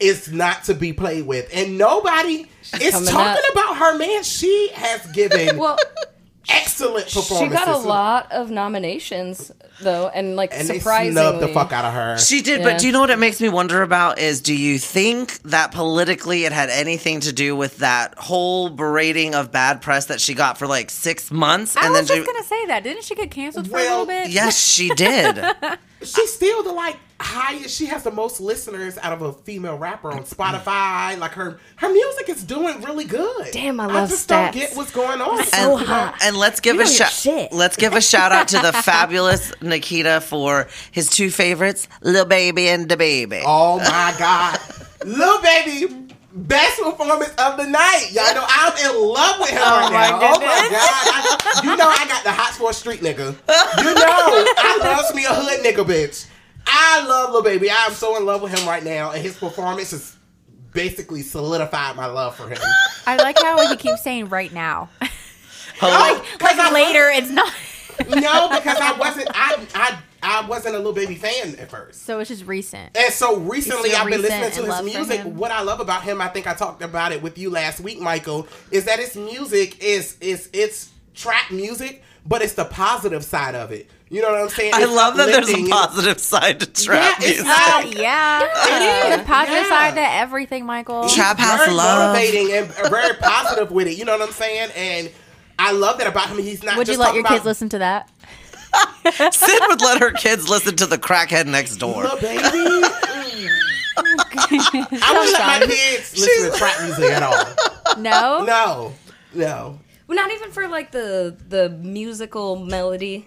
is 0.00 0.32
not 0.32 0.64
to 0.64 0.74
be 0.74 0.94
played 0.94 1.26
with, 1.26 1.50
and 1.52 1.76
nobody 1.76 2.46
is 2.80 2.92
talking 3.10 3.44
up. 3.44 3.52
about 3.52 3.76
her. 3.76 3.98
Man, 3.98 4.22
she 4.22 4.70
has 4.72 5.04
given 5.12 5.56
well, 5.58 5.76
excellent 6.48 7.06
performance. 7.06 7.52
she 7.52 7.64
got 7.64 7.68
a 7.68 7.76
lot 7.76 8.30
of 8.32 8.50
nominations 8.50 9.52
though, 9.80 10.08
and 10.08 10.36
like 10.36 10.52
and 10.52 10.68
they 10.68 10.78
surprisingly, 10.78 11.12
snubbed 11.20 11.40
the 11.40 11.48
fuck 11.48 11.72
out 11.72 11.84
of 11.84 11.92
her. 11.94 12.18
She 12.18 12.42
did, 12.42 12.60
Yeah. 12.60 12.72
but 12.72 12.80
do 12.80 12.86
you 12.86 12.92
know 12.92 13.00
what 13.00 13.10
it 13.10 13.18
makes 13.18 13.40
me 13.40 13.48
wonder 13.48 13.82
about 13.82 14.18
is 14.18 14.40
do 14.40 14.54
you 14.54 14.78
think 14.78 15.40
that 15.42 15.72
politically 15.72 16.44
it 16.44 16.52
had 16.52 16.70
anything 16.70 17.20
to 17.20 17.32
do 17.32 17.56
with 17.56 17.78
that 17.78 18.14
whole 18.18 18.68
berating 18.70 19.34
of 19.34 19.50
bad 19.52 19.80
press 19.82 20.06
that 20.06 20.20
she 20.20 20.34
got 20.34 20.58
for 20.58 20.66
like 20.66 20.90
six 20.90 21.30
months? 21.30 21.76
I 21.76 21.88
was 21.90 22.06
then 22.08 22.18
just 22.18 22.28
she, 22.28 22.32
gonna 22.32 22.44
say 22.46 22.66
that. 22.66 22.84
Didn't 22.84 23.04
she 23.04 23.14
get 23.14 23.30
canceled 23.30 23.68
for 23.68 23.78
a 23.78 23.82
little 23.82 24.06
bit? 24.06 24.30
Yes, 24.30 24.58
she 24.58 24.90
did. 24.90 25.38
She's 26.04 26.32
still 26.32 26.62
the 26.62 26.72
like 26.72 26.96
highest. 27.20 27.76
She 27.76 27.86
has 27.86 28.02
the 28.02 28.10
most 28.10 28.40
listeners 28.40 28.98
out 28.98 29.12
of 29.12 29.22
a 29.22 29.32
female 29.32 29.78
rapper 29.78 30.10
on 30.12 30.24
Spotify. 30.24 31.14
Mm. 31.14 31.18
Like 31.18 31.32
her, 31.32 31.58
her 31.76 31.88
music 31.92 32.28
is 32.28 32.44
doing 32.44 32.80
really 32.82 33.04
good. 33.04 33.48
Damn, 33.52 33.80
I 33.80 33.86
love 33.86 34.10
just 34.10 34.28
stats. 34.28 34.52
don't 34.52 34.54
get 34.54 34.76
what's 34.76 34.90
going 34.90 35.20
on. 35.20 35.44
so 35.44 35.78
and, 35.78 35.86
hot. 35.86 36.18
and 36.22 36.36
let's 36.36 36.60
give 36.60 36.76
You 36.76 36.82
a 36.82 36.86
shout. 36.86 37.52
Let's 37.52 37.76
give 37.76 37.94
a 37.94 38.00
shout 38.00 38.32
out 38.32 38.48
to 38.48 38.58
the 38.58 38.72
fabulous 38.84 39.52
Nikita 39.62 40.20
for 40.20 40.68
his 40.90 41.08
two 41.08 41.30
favorites, 41.30 41.88
Lil 42.02 42.24
Baby 42.26 42.68
and 42.68 42.88
DaBaby. 42.88 43.42
Oh 43.46 43.78
my 43.78 44.14
god, 44.18 44.58
Lil 45.04 45.40
Baby, 45.42 46.03
best 46.34 46.82
performance 46.82 47.32
of 47.38 47.56
the 47.56 47.66
night. 47.66 48.08
Y'all 48.12 48.34
know 48.34 48.44
I'm 48.46 48.76
in 48.76 49.08
love 49.08 49.40
with 49.40 49.50
her 49.50 49.60
oh 49.60 49.90
right 49.90 49.92
my 49.92 50.10
now. 50.10 50.32
Oh 50.34 50.40
my 50.40 50.68
god, 50.68 50.74
I, 50.74 51.60
you 51.62 51.76
know 51.76 51.88
I 51.88 52.06
got 52.08 52.24
the 52.24 52.32
hot 52.32 52.54
for 52.54 52.70
a 52.70 52.74
street 52.74 53.00
nigga. 53.00 53.28
You 53.78 53.94
know 53.94 54.04
I 54.58 54.78
loves 54.82 55.14
me 55.14 55.24
a 55.24 55.28
hood 55.28 55.64
nigga, 55.64 55.84
bitch. 55.84 56.26
I 56.66 57.06
love 57.06 57.32
Lil 57.32 57.42
Baby. 57.42 57.70
I 57.70 57.86
am 57.86 57.92
so 57.92 58.16
in 58.16 58.26
love 58.26 58.42
with 58.42 58.58
him 58.58 58.66
right 58.66 58.82
now, 58.82 59.12
and 59.12 59.22
his 59.22 59.36
performance 59.36 59.92
has 59.92 60.16
basically 60.72 61.22
solidified 61.22 61.94
my 61.96 62.06
love 62.06 62.34
for 62.34 62.48
him. 62.48 62.58
I 63.06 63.16
like 63.16 63.38
how 63.40 63.66
he 63.68 63.76
keeps 63.76 64.02
saying 64.02 64.28
right 64.28 64.52
now. 64.52 64.88
Hello? 65.76 66.20
Because 66.32 66.56
like 66.56 66.72
later, 66.72 67.10
it's 67.10 67.30
not. 67.30 67.52
No, 68.08 68.48
because 68.48 68.78
I 68.80 68.96
wasn't. 68.98 69.28
I 69.34 69.66
I 69.74 69.98
I 70.24 70.46
wasn't 70.46 70.74
a 70.74 70.78
Lil 70.78 70.92
Baby 70.94 71.14
fan 71.16 71.54
at 71.58 71.70
first. 71.70 72.02
So 72.06 72.18
it's 72.18 72.28
just 72.28 72.46
recent. 72.46 72.96
And 72.96 73.12
so 73.12 73.36
recently, 73.36 73.92
I've 73.94 74.08
been 74.10 74.22
listening 74.22 74.50
to 74.52 74.72
his 74.72 74.82
music. 74.94 75.20
What 75.22 75.50
I 75.50 75.60
love 75.62 75.80
about 75.80 76.02
him, 76.02 76.20
I 76.20 76.28
think 76.28 76.46
I 76.46 76.54
talked 76.54 76.82
about 76.82 77.12
it 77.12 77.22
with 77.22 77.36
you 77.38 77.50
last 77.50 77.80
week, 77.80 78.00
Michael, 78.00 78.48
is 78.70 78.86
that 78.86 78.98
his 78.98 79.16
music 79.16 79.82
is 79.82 80.16
is 80.20 80.48
it's 80.52 80.90
trap 81.14 81.50
music, 81.50 82.02
but 82.26 82.40
it's 82.42 82.54
the 82.54 82.64
positive 82.64 83.22
side 83.22 83.54
of 83.54 83.70
it. 83.70 83.90
You 84.08 84.22
know 84.22 84.30
what 84.30 84.40
I'm 84.42 84.48
saying? 84.48 84.72
I 84.74 84.82
It's 84.82 84.92
love 84.92 85.16
that 85.16 85.26
there's 85.26 85.38
uplifting. 85.48 85.66
a 85.66 85.70
positive 85.70 86.18
side 86.20 86.60
to 86.60 86.66
trap 86.66 87.18
Yeah, 87.20 87.26
it's 87.28 87.42
music. 87.42 87.46
not- 87.46 87.84
Uh, 87.84 87.88
yeah, 88.00 88.42
It 88.44 89.08
There's 89.08 89.20
is, 89.20 89.26
positive 89.26 89.62
yeah. 89.62 89.68
side 89.68 89.94
to 89.96 90.00
everything, 90.12 90.64
Michael. 90.66 91.08
Trap 91.08 91.38
house 91.38 91.58
very 91.64 91.72
love. 91.76 92.14
motivating 92.14 92.52
and 92.52 92.66
very 92.90 93.14
positive 93.16 93.70
with 93.72 93.88
it. 93.88 93.98
You 93.98 94.04
know 94.04 94.16
what 94.16 94.26
I'm 94.28 94.32
saying? 94.34 94.70
And 94.76 95.10
I 95.58 95.72
love 95.72 95.98
that 95.98 96.06
about 96.06 96.28
him. 96.28 96.38
He's 96.38 96.62
not. 96.62 96.76
Would 96.76 96.88
you 96.88 96.96
let 96.96 97.06
talking 97.06 97.20
your 97.22 97.28
kids 97.28 97.44
listen 97.44 97.68
to 97.70 97.78
that? 97.78 98.08
Sid 99.32 99.60
would 99.68 99.80
let 99.80 100.00
her 100.00 100.10
kids 100.12 100.48
listen 100.48 100.76
to 100.76 100.86
the 100.86 100.98
crackhead 100.98 101.46
next 101.46 101.76
door. 101.76 102.02
Lil 102.04 102.20
Baby. 102.20 102.42
I 103.96 105.12
wouldn't 105.12 105.32
let 105.32 105.60
my 105.60 105.66
kids 105.66 106.18
listen 106.18 106.52
to 106.52 106.58
trap 106.58 106.82
music 106.82 107.10
at 107.10 107.22
all. 107.22 107.96
No. 107.98 108.44
No, 108.44 108.92
no. 109.34 109.78
Well, 110.06 110.16
not 110.16 110.30
even 110.32 110.50
for 110.50 110.68
like 110.68 110.90
the 110.90 111.36
the 111.48 111.70
musical 111.70 112.56
melody. 112.56 113.26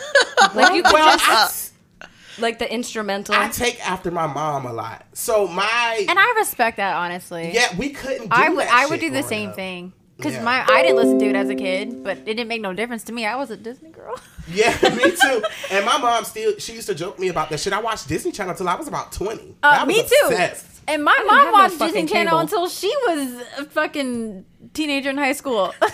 like 0.54 0.74
you 0.74 0.82
could 0.82 0.92
Well, 0.92 1.16
just 1.18 1.72
I, 2.00 2.06
like 2.38 2.58
the 2.58 2.72
instrumental. 2.72 3.34
I 3.34 3.48
take 3.48 3.86
after 3.88 4.10
my 4.10 4.26
mom 4.26 4.66
a 4.66 4.72
lot. 4.72 5.06
So 5.12 5.46
my 5.46 6.04
And 6.08 6.18
I 6.18 6.34
respect 6.38 6.78
that 6.78 6.96
honestly. 6.96 7.52
yeah, 7.54 7.76
we 7.76 7.90
couldn't. 7.90 8.24
Do 8.24 8.28
I 8.32 8.48
would 8.48 8.58
that 8.66 8.72
I 8.72 8.86
would 8.86 9.00
do 9.00 9.10
the 9.10 9.22
same 9.22 9.50
up. 9.50 9.56
thing. 9.56 9.92
Because 10.16 10.34
Yeah. 10.34 10.42
my 10.44 10.64
I 10.66 10.82
didn't 10.82 10.96
listen 10.96 11.18
to 11.18 11.26
it 11.26 11.36
as 11.36 11.48
a 11.50 11.54
kid, 11.54 12.02
but 12.02 12.18
it 12.18 12.24
didn't 12.24 12.48
make 12.48 12.60
no 12.62 12.72
difference 12.72 13.04
to 13.04 13.12
me. 13.12 13.26
I 13.26 13.36
was 13.36 13.50
a 13.50 13.56
Disney 13.56 13.90
girl. 13.90 14.14
Yeah, 14.48 14.70
me 14.94 15.10
too. 15.10 15.42
And 15.72 15.84
my 15.84 15.98
mom 15.98 16.22
still 16.24 16.56
she 16.58 16.74
used 16.74 16.86
to 16.86 16.94
joke 16.94 17.18
me 17.18 17.26
about 17.28 17.50
that 17.50 17.58
shit. 17.58 17.72
I 17.72 17.80
watched 17.80 18.06
Disney 18.06 18.30
Channel 18.30 18.54
till 18.54 18.68
I 18.68 18.76
was 18.76 18.86
about 18.86 19.10
twenty. 19.10 19.56
Uh, 19.62 19.82
was 19.84 19.88
me 19.88 20.02
too. 20.02 20.26
obsessed. 20.28 20.66
And 20.86 21.02
my 21.02 21.20
mom 21.26 21.36
have 21.36 21.46
no 21.46 21.52
watched 21.52 21.70
Disney 21.72 21.86
fucking 21.88 22.06
Channel 22.06 22.30
cable. 22.30 22.38
until 22.38 22.68
she 22.68 22.94
was 23.08 23.42
a 23.58 23.64
fucking 23.64 24.44
teenager 24.72 25.10
in 25.10 25.16
high 25.18 25.32
school. 25.32 25.74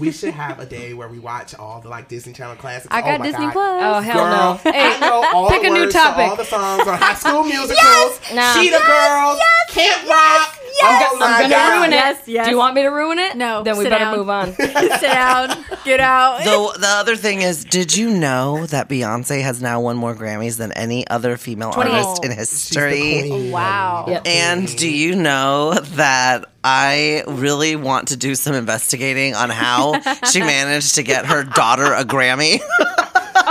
We 0.00 0.10
should 0.10 0.32
have 0.32 0.58
a 0.58 0.64
day 0.64 0.94
where 0.94 1.06
we 1.08 1.18
watch 1.18 1.54
all 1.54 1.82
the 1.82 1.90
like 1.90 2.08
Disney 2.08 2.32
Channel 2.32 2.56
classics. 2.56 2.88
I 2.90 3.02
Oh 3.02 3.04
got 3.04 3.20
my 3.20 3.26
Disney 3.26 3.44
God. 3.44 3.52
Plus. 3.52 3.82
oh 3.84 4.00
hell 4.00 4.24
Girl, 4.24 4.30
no! 4.64 4.72
Hey, 4.72 4.86
I 4.86 4.98
know 5.00 5.22
all 5.34 5.50
pick 5.50 5.60
the 5.60 5.68
a 5.68 5.70
new 5.70 5.80
words 5.82 5.92
to 5.92 5.98
topic. 6.00 6.28
all 6.30 6.36
the 6.36 6.44
songs 6.46 6.88
on 6.88 6.96
High 6.98 7.12
School 7.14 7.44
Musicals, 7.54 8.20
No. 8.32 8.54
Cheetah 8.56 8.80
Girls, 8.88 9.36
yes! 9.36 9.68
Camp 9.68 10.08
Rock. 10.08 10.58
Oh 10.82 11.16
my 11.18 11.26
I'm 11.26 11.40
gonna 11.42 11.48
God. 11.54 11.78
ruin 11.80 11.92
it. 11.92 11.96
Yes, 11.96 12.22
yes. 12.26 12.46
Do 12.46 12.50
you 12.52 12.56
want 12.58 12.74
me 12.74 12.82
to 12.82 12.88
ruin 12.88 13.18
it? 13.18 13.36
No, 13.36 13.62
Then 13.62 13.76
we 13.76 13.84
sit 13.84 13.90
better 13.90 14.04
down. 14.06 14.16
move 14.16 14.30
on. 14.30 14.52
Sit 14.54 15.00
down. 15.02 15.64
Get 15.84 16.00
out. 16.00 16.44
Though 16.44 16.72
the 16.78 16.86
other 16.88 17.16
thing 17.16 17.42
is, 17.42 17.64
did 17.64 17.96
you 17.96 18.10
know 18.10 18.66
that 18.66 18.88
Beyonce 18.88 19.42
has 19.42 19.60
now 19.60 19.80
won 19.80 19.96
more 19.96 20.14
Grammys 20.14 20.56
than 20.58 20.72
any 20.72 21.06
other 21.08 21.36
female 21.36 21.72
28. 21.72 21.92
artist 21.92 22.24
in 22.24 22.30
history? 22.30 22.90
queen. 22.98 23.32
Oh, 23.32 23.50
wow. 23.50 24.04
Yep. 24.08 24.26
And 24.26 24.76
do 24.76 24.88
you 24.88 25.14
know 25.16 25.74
that 25.74 26.46
I 26.64 27.24
really 27.26 27.76
want 27.76 28.08
to 28.08 28.16
do 28.16 28.34
some 28.34 28.54
investigating 28.54 29.34
on 29.34 29.50
how 29.50 30.00
she 30.30 30.40
managed 30.40 30.94
to 30.96 31.02
get 31.02 31.26
her 31.26 31.44
daughter 31.44 31.92
a 31.92 32.04
Grammy? 32.04 32.60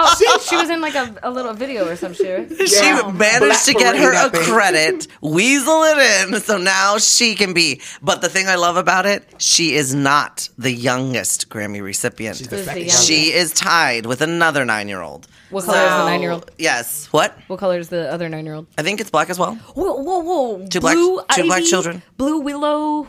Oh, 0.04 0.40
she 0.50 0.56
was 0.56 0.70
in 0.70 0.82
like 0.82 0.96
a, 0.96 1.16
a 1.24 1.30
little 1.32 1.54
video 1.54 1.88
or 1.88 1.96
some 1.96 2.14
shit. 2.14 2.52
Yeah. 2.60 2.66
she 2.68 3.12
managed 3.18 3.40
Black 3.40 3.64
to 3.66 3.74
get 3.74 3.96
Parade, 3.96 4.02
her 4.04 4.14
I 4.14 4.26
a 4.26 4.30
think. 4.30 4.46
credit, 4.46 5.08
weasel 5.22 5.84
it 5.84 5.98
in, 6.34 6.40
so 6.42 6.58
now 6.58 6.98
she 6.98 7.36
can 7.36 7.54
be. 7.54 7.82
But 8.02 8.22
the 8.22 8.30
thing 8.30 8.48
I 8.48 8.56
love 8.56 8.78
about 8.78 9.06
it, 9.06 9.24
she 9.38 9.74
is 9.76 9.94
not 9.94 10.48
the 10.58 10.72
youngest 10.72 11.50
Grammy 11.50 11.82
recipient. 11.84 12.38
She's 12.38 12.48
the 12.48 12.58
Who's 12.58 12.66
the 12.66 12.72
second 12.72 12.82
youngest? 12.88 13.08
She 13.08 13.32
is 13.34 13.52
tied 13.54 14.06
with 14.06 14.22
another 14.22 14.66
nine-year-old. 14.66 15.28
What 15.50 15.66
color 15.66 15.78
is 15.84 15.90
the 15.92 16.06
nine 16.06 16.22
year 16.22 16.32
old? 16.32 16.50
Yes. 16.58 17.08
What? 17.12 17.38
What 17.48 17.60
color 17.60 17.78
is 17.78 17.90
the 17.90 18.10
other 18.12 18.30
nine 18.30 18.46
year 18.46 18.56
old? 18.56 18.68
I 18.78 18.84
think 18.84 19.02
it's 19.02 19.10
black 19.12 19.30
as 19.30 19.38
well. 19.38 19.56
Whoa, 19.76 19.96
whoa, 19.96 20.20
whoa! 20.20 20.68
Two 20.68 20.80
black- 20.80 20.96
Blue 20.96 21.22
two 21.36 21.44
black 21.44 21.64
children. 21.64 22.02
Blue 22.18 22.40
Willow 22.40 23.08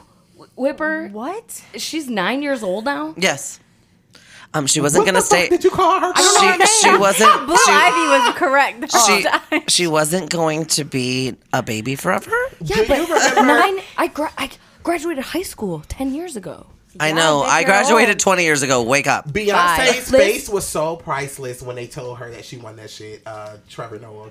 Whipper. 0.56 1.08
What? 1.08 1.62
She's 1.76 2.08
nine 2.10 2.42
years 2.42 2.62
old 2.64 2.84
now. 2.84 3.14
Yes. 3.16 3.60
Um, 4.54 4.66
she 4.66 4.80
wasn't 4.80 5.06
What 5.06 5.06
gonna 5.06 5.20
the 5.20 5.26
fuck 5.26 5.38
stay. 5.38 5.48
Did 5.48 5.64
you 5.64 5.70
call 5.70 5.98
her? 6.00 6.12
She, 6.14 6.66
she 6.66 6.96
wasn't. 6.96 7.46
Blue 7.46 7.56
she, 7.56 7.70
Ivy 7.70 8.28
was 8.28 8.34
correct. 8.36 8.94
she, 9.06 9.60
she 9.68 9.86
wasn't 9.86 10.30
going 10.30 10.66
to 10.66 10.84
be 10.84 11.36
a 11.52 11.62
baby 11.62 11.96
forever. 11.96 12.30
Do 12.62 12.74
you 12.74 12.82
remember? 12.82 13.14
Nine. 13.42 13.78
I 13.96 14.08
gra- 14.12 14.32
I 14.36 14.50
graduated 14.82 15.24
high 15.24 15.42
school 15.42 15.82
ten 15.88 16.14
years 16.14 16.36
ago. 16.36 16.66
I 17.00 17.12
know. 17.12 17.40
I 17.42 17.62
girl. 17.62 17.72
graduated 17.72 18.18
20 18.18 18.44
years 18.44 18.60
ago. 18.60 18.82
Wake 18.82 19.06
up. 19.06 19.26
Beyonce's 19.26 20.10
Bye. 20.10 20.18
face 20.18 20.48
was 20.50 20.66
so 20.68 20.96
priceless 20.96 21.62
when 21.62 21.74
they 21.74 21.86
told 21.86 22.18
her 22.18 22.30
that 22.32 22.44
she 22.44 22.58
won 22.58 22.76
that 22.76 22.90
shit. 22.90 23.22
Uh, 23.24 23.56
Trevor 23.70 23.98
Noah. 23.98 24.30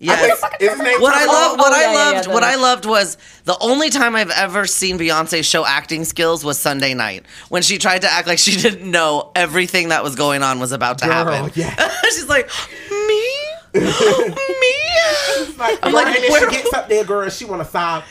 Yes. 0.00 0.42
Is 0.60 0.70
his 0.70 0.78
name 0.80 1.00
What 1.00 1.12
I 1.12 1.24
Trevor 1.24 1.32
love, 1.32 1.56
Noah? 1.56 1.58
what 1.58 1.72
Oh, 1.72 1.76
I 1.76 1.80
yeah, 1.80 1.92
yeah, 1.92 1.94
loved, 2.12 2.28
yeah, 2.28 2.34
what 2.34 2.44
I 2.44 2.54
loved 2.54 2.86
was 2.86 3.16
the 3.46 3.56
only 3.60 3.90
time 3.90 4.14
I've 4.14 4.30
ever 4.30 4.64
seen 4.66 4.96
Beyonce 4.98 5.44
show 5.44 5.66
acting 5.66 6.04
skills 6.04 6.44
was 6.44 6.58
Sunday 6.58 6.94
night 6.94 7.24
when 7.48 7.62
she 7.62 7.78
tried 7.78 8.02
to 8.02 8.12
act 8.12 8.28
like 8.28 8.38
she 8.38 8.52
didn't 8.60 8.88
know 8.88 9.32
everything 9.34 9.88
that 9.88 10.04
was 10.04 10.14
going 10.14 10.42
on 10.44 10.60
was 10.60 10.70
about 10.72 10.98
to 10.98 11.06
Girl, 11.06 11.24
happen. 11.32 11.52
yeah. 11.56 11.74
She's 12.04 12.28
like, 12.28 12.48
me, 12.90 13.28
me. 13.74 13.82
Like, 15.58 15.78
I'm 15.82 15.92
like, 15.92 16.06
and 16.14 16.22
then 16.24 16.30
where- 16.30 16.50
she 16.50 16.56
gets 16.56 16.72
up 16.72 16.88
there, 16.88 17.04
girl. 17.04 17.28
She 17.30 17.44
want 17.44 17.62
to 17.64 17.68
sob. 17.68 18.04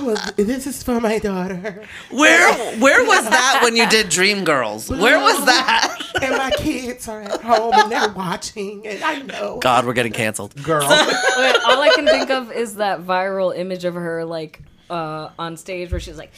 "Oh, 0.00 0.14
This 0.36 0.66
is 0.66 0.82
for 0.82 1.00
my 1.00 1.18
daughter 1.20 1.84
Where, 2.10 2.52
where 2.80 3.04
was 3.04 3.24
that 3.30 3.60
when 3.62 3.76
you 3.76 3.88
did 3.88 4.06
Dreamgirls? 4.06 4.88
Where 5.00 5.20
was 5.20 5.44
that? 5.46 5.99
And 6.22 6.36
my 6.36 6.50
kids 6.56 7.08
are 7.08 7.22
at 7.22 7.40
home 7.40 7.72
and 7.74 7.90
they're 7.92 8.12
watching, 8.12 8.86
and 8.86 9.02
I 9.02 9.22
know. 9.22 9.58
God, 9.60 9.86
we're 9.86 9.92
getting 9.92 10.12
canceled. 10.12 10.54
Girl, 10.62 10.88
Wait, 10.88 11.56
all 11.66 11.80
I 11.80 11.92
can 11.94 12.06
think 12.06 12.30
of 12.30 12.52
is 12.52 12.76
that 12.76 13.02
viral 13.02 13.56
image 13.56 13.84
of 13.84 13.94
her 13.94 14.24
like 14.24 14.62
uh, 14.88 15.30
on 15.38 15.56
stage 15.56 15.90
where 15.90 16.00
she's 16.00 16.18
like, 16.18 16.32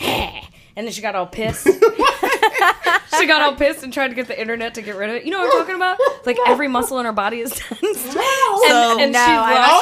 and 0.00 0.86
then 0.86 0.90
she 0.90 1.02
got 1.02 1.14
all 1.14 1.26
pissed. 1.26 1.66
she 3.18 3.26
got 3.26 3.42
all 3.42 3.54
pissed 3.56 3.82
and 3.82 3.92
tried 3.92 4.08
to 4.08 4.14
get 4.14 4.26
the 4.28 4.38
internet 4.40 4.74
to 4.74 4.82
get 4.82 4.96
rid 4.96 5.10
of 5.10 5.16
it. 5.16 5.24
You 5.24 5.30
know 5.30 5.40
what 5.40 5.52
I'm 5.52 5.60
talking 5.60 5.76
about? 5.76 5.98
Like 6.26 6.38
every 6.46 6.68
muscle 6.68 6.98
in 6.98 7.06
her 7.06 7.12
body 7.12 7.40
is 7.40 7.50
tense. 7.54 7.82
and, 7.82 8.02
So- 8.14 8.98
and 9.00 9.12
No, 9.12 9.18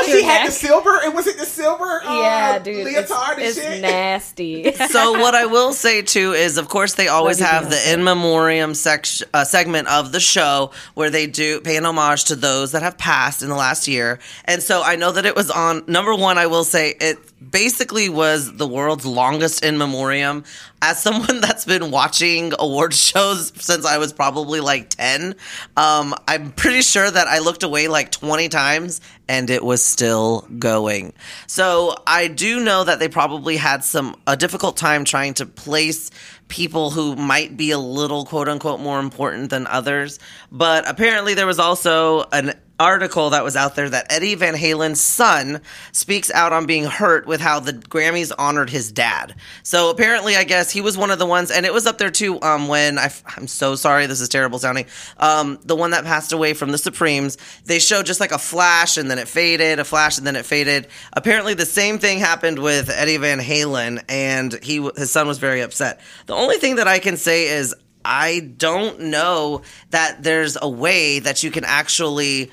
she 0.04 0.12
oh, 0.12 0.18
she 0.18 0.22
had 0.24 0.48
the 0.48 0.52
silver. 0.52 0.98
And 1.04 1.14
was 1.14 1.26
it 1.26 1.38
the 1.38 1.46
silver? 1.46 2.02
Uh, 2.04 2.20
Yeah, 2.20 2.58
dude, 2.58 2.86
it's, 2.86 3.10
leotard 3.10 3.38
and 3.38 3.42
it's 3.42 3.60
shit. 3.60 3.80
nasty. 3.82 4.72
so 4.72 5.12
what 5.12 5.34
I 5.34 5.46
will 5.46 5.72
say 5.72 6.02
too 6.02 6.32
is, 6.32 6.58
of 6.58 6.68
course, 6.68 6.94
they 6.94 7.08
always 7.08 7.38
have 7.40 7.70
the 7.70 7.92
in 7.92 8.04
memoriam 8.04 8.74
section 8.74 9.28
uh, 9.34 9.44
segment 9.44 9.88
of 9.88 10.12
the 10.12 10.20
show 10.20 10.70
where 10.94 11.10
they 11.10 11.26
do 11.26 11.60
pay 11.60 11.76
an 11.76 11.84
homage 11.86 12.24
to 12.24 12.36
those 12.36 12.72
that 12.72 12.82
have 12.82 12.98
passed 12.98 13.42
in 13.42 13.48
the 13.48 13.54
last 13.56 13.88
year. 13.88 14.18
And 14.44 14.62
so 14.62 14.82
I 14.82 14.96
know 14.96 15.12
that 15.12 15.26
it 15.26 15.34
was 15.36 15.50
on 15.50 15.84
number 15.86 16.14
one. 16.14 16.38
I 16.38 16.46
will 16.46 16.64
say 16.64 16.94
it 17.00 17.18
basically 17.50 18.08
was 18.08 18.56
the 18.56 18.66
world's 18.66 19.06
longest 19.06 19.64
in 19.64 19.78
memoriam. 19.78 20.44
As 20.82 21.02
someone 21.02 21.40
that's 21.40 21.64
been 21.64 21.90
watching 21.90 22.52
award 22.58 22.94
shows 22.98 23.52
since 23.56 23.84
I 23.84 23.98
was 23.98 24.12
probably 24.12 24.60
like 24.60 24.90
ten, 24.90 25.34
um, 25.76 26.14
I'm 26.26 26.52
pretty 26.52 26.82
sure 26.82 27.10
that 27.10 27.26
I 27.26 27.38
looked 27.38 27.62
away 27.62 27.88
like 27.88 28.10
20 28.10 28.48
times 28.48 29.00
and 29.28 29.50
it 29.50 29.64
was 29.64 29.84
still 29.84 30.46
going. 30.58 31.12
So 31.46 31.94
I 32.06 32.28
do 32.28 32.64
know 32.64 32.84
that 32.84 32.98
they 32.98 33.08
probably 33.08 33.56
had 33.56 33.84
some 33.84 34.16
a 34.26 34.36
difficult 34.36 34.76
time 34.76 35.04
trying 35.04 35.34
to 35.34 35.46
place 35.46 36.10
people 36.48 36.90
who 36.90 37.14
might 37.14 37.56
be 37.56 37.70
a 37.70 37.78
little 37.78 38.24
quote 38.24 38.48
unquote 38.48 38.80
more 38.80 38.98
important 38.98 39.50
than 39.50 39.66
others. 39.66 40.18
But 40.50 40.88
apparently 40.88 41.34
there 41.34 41.46
was 41.46 41.58
also 41.58 42.24
an 42.32 42.54
article 42.78 43.30
that 43.30 43.44
was 43.44 43.56
out 43.56 43.74
there 43.74 43.90
that 43.90 44.06
Eddie 44.10 44.34
Van 44.34 44.54
Halen's 44.54 45.00
son 45.00 45.60
speaks 45.92 46.30
out 46.30 46.52
on 46.52 46.66
being 46.66 46.84
hurt 46.84 47.26
with 47.26 47.40
how 47.40 47.60
the 47.60 47.72
Grammys 47.72 48.32
honored 48.38 48.70
his 48.70 48.92
dad. 48.92 49.34
So 49.62 49.90
apparently, 49.90 50.36
I 50.36 50.44
guess 50.44 50.70
he 50.70 50.80
was 50.80 50.96
one 50.96 51.10
of 51.10 51.18
the 51.18 51.26
ones, 51.26 51.50
and 51.50 51.66
it 51.66 51.72
was 51.72 51.86
up 51.86 51.98
there 51.98 52.10
too. 52.10 52.40
Um, 52.40 52.68
when 52.68 52.98
I, 52.98 53.10
am 53.36 53.46
so 53.46 53.74
sorry, 53.74 54.06
this 54.06 54.20
is 54.20 54.28
terrible 54.28 54.58
sounding. 54.58 54.86
Um, 55.18 55.58
the 55.64 55.76
one 55.76 55.90
that 55.90 56.04
passed 56.04 56.32
away 56.32 56.54
from 56.54 56.70
the 56.70 56.78
Supremes, 56.78 57.36
they 57.64 57.78
showed 57.78 58.06
just 58.06 58.20
like 58.20 58.32
a 58.32 58.38
flash 58.38 58.96
and 58.96 59.10
then 59.10 59.18
it 59.18 59.28
faded, 59.28 59.78
a 59.78 59.84
flash 59.84 60.18
and 60.18 60.26
then 60.26 60.36
it 60.36 60.46
faded. 60.46 60.88
Apparently, 61.12 61.54
the 61.54 61.66
same 61.66 61.98
thing 61.98 62.18
happened 62.18 62.58
with 62.58 62.90
Eddie 62.90 63.16
Van 63.16 63.40
Halen, 63.40 64.04
and 64.08 64.52
he 64.62 64.88
his 64.96 65.10
son 65.10 65.26
was 65.26 65.38
very 65.38 65.60
upset. 65.60 66.00
The 66.26 66.34
only 66.34 66.56
thing 66.56 66.76
that 66.76 66.86
I 66.86 66.98
can 66.98 67.16
say 67.16 67.48
is 67.48 67.74
I 68.04 68.40
don't 68.56 69.00
know 69.00 69.62
that 69.90 70.22
there's 70.22 70.56
a 70.60 70.68
way 70.68 71.18
that 71.18 71.42
you 71.42 71.50
can 71.50 71.64
actually 71.64 72.50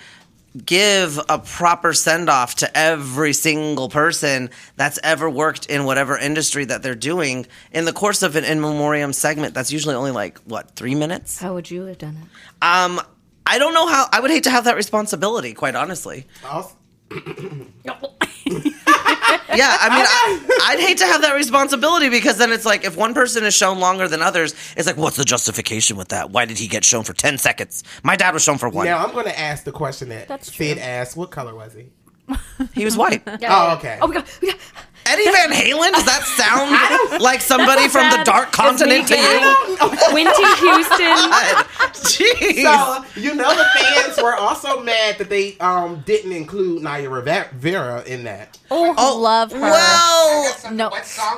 give 0.63 1.19
a 1.27 1.39
proper 1.39 1.93
send 1.93 2.29
off 2.29 2.55
to 2.55 2.77
every 2.77 3.33
single 3.33 3.89
person 3.89 4.49
that's 4.75 4.99
ever 5.03 5.29
worked 5.29 5.65
in 5.65 5.83
whatever 5.85 6.17
industry 6.17 6.63
that 6.65 6.81
they're 6.83 6.95
doing 6.95 7.45
in 7.71 7.85
the 7.85 7.91
course 7.93 8.21
of 8.23 8.35
an 8.35 8.43
in 8.45 8.61
memoriam 8.61 9.11
segment 9.11 9.53
that's 9.53 9.71
usually 9.71 9.95
only 9.95 10.11
like 10.11 10.37
what 10.39 10.71
three 10.71 10.95
minutes? 10.95 11.39
How 11.39 11.53
would 11.55 11.69
you 11.69 11.83
have 11.85 11.97
done 11.97 12.17
it? 12.21 12.27
um 12.65 13.01
i 13.45 13.59
don't 13.59 13.73
know 13.73 13.85
how 13.87 14.07
i 14.13 14.19
would 14.19 14.31
hate 14.31 14.43
to 14.45 14.49
have 14.49 14.63
that 14.63 14.75
responsibility 14.75 15.53
quite 15.53 15.75
honestly. 15.75 16.25
Also- 16.49 16.75
Yeah, 19.57 19.77
I 19.79 19.89
mean, 19.89 20.05
I, 20.07 20.59
I'd 20.73 20.79
hate 20.79 20.97
to 20.99 21.05
have 21.05 21.21
that 21.21 21.33
responsibility 21.35 22.09
because 22.09 22.37
then 22.37 22.51
it's 22.51 22.65
like 22.65 22.85
if 22.85 22.95
one 22.97 23.13
person 23.13 23.43
is 23.43 23.53
shown 23.53 23.79
longer 23.79 24.07
than 24.07 24.21
others, 24.21 24.53
it's 24.77 24.87
like, 24.87 24.97
what's 24.97 25.17
the 25.17 25.25
justification 25.25 25.97
with 25.97 26.09
that? 26.09 26.31
Why 26.31 26.45
did 26.45 26.57
he 26.57 26.67
get 26.67 26.83
shown 26.83 27.03
for 27.03 27.13
10 27.13 27.37
seconds? 27.37 27.83
My 28.03 28.15
dad 28.15 28.33
was 28.33 28.43
shown 28.43 28.57
for 28.57 28.69
one. 28.69 28.85
Now 28.85 29.03
I'm 29.05 29.11
going 29.13 29.25
to 29.25 29.39
ask 29.39 29.63
the 29.63 29.71
question 29.71 30.09
that 30.09 30.27
That's 30.27 30.53
Sid 30.53 30.77
true. 30.77 30.83
asked. 30.85 31.15
What 31.17 31.31
color 31.31 31.55
was 31.55 31.73
he? 31.73 31.85
He 32.73 32.85
was 32.85 32.97
white. 32.97 33.21
Yeah, 33.39 33.69
Oh, 33.71 33.75
okay. 33.77 33.99
Oh 34.01 34.07
my 34.07 34.15
god. 34.15 34.25
Oh, 34.27 34.37
we 34.41 34.47
got- 34.51 34.59
Eddie 35.07 35.25
Van 35.31 35.51
Halen? 35.51 35.91
Does 35.93 36.05
that 36.05 36.23
sound 36.35 37.21
like 37.21 37.41
somebody 37.41 37.87
from 37.87 38.09
the 38.09 38.23
dark 38.23 38.51
continent 38.51 39.07
to 39.07 39.15
you? 39.15 39.39
Winty 40.13 40.45
Houston. 40.59 41.31
Jeez. 41.93 42.63
So 42.63 43.19
you 43.21 43.35
know 43.35 43.49
the 43.55 43.65
fans 43.79 44.17
were 44.21 44.35
also 44.35 44.81
mad 44.81 45.17
that 45.19 45.29
they 45.29 45.57
um 45.59 46.01
didn't 46.05 46.31
include 46.31 46.83
Naya 46.83 47.09
Rivera 47.09 48.03
in 48.03 48.23
that. 48.25 48.57
Oh, 48.71 48.93
Oh, 48.97 49.19
love 49.19 49.51
her. 49.51 49.59
Well, 49.59 50.55
No. 50.71 50.89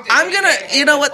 I'm 0.10 0.32
gonna. 0.32 0.54
You 0.74 0.86
know 0.86 0.98
what? 0.98 1.12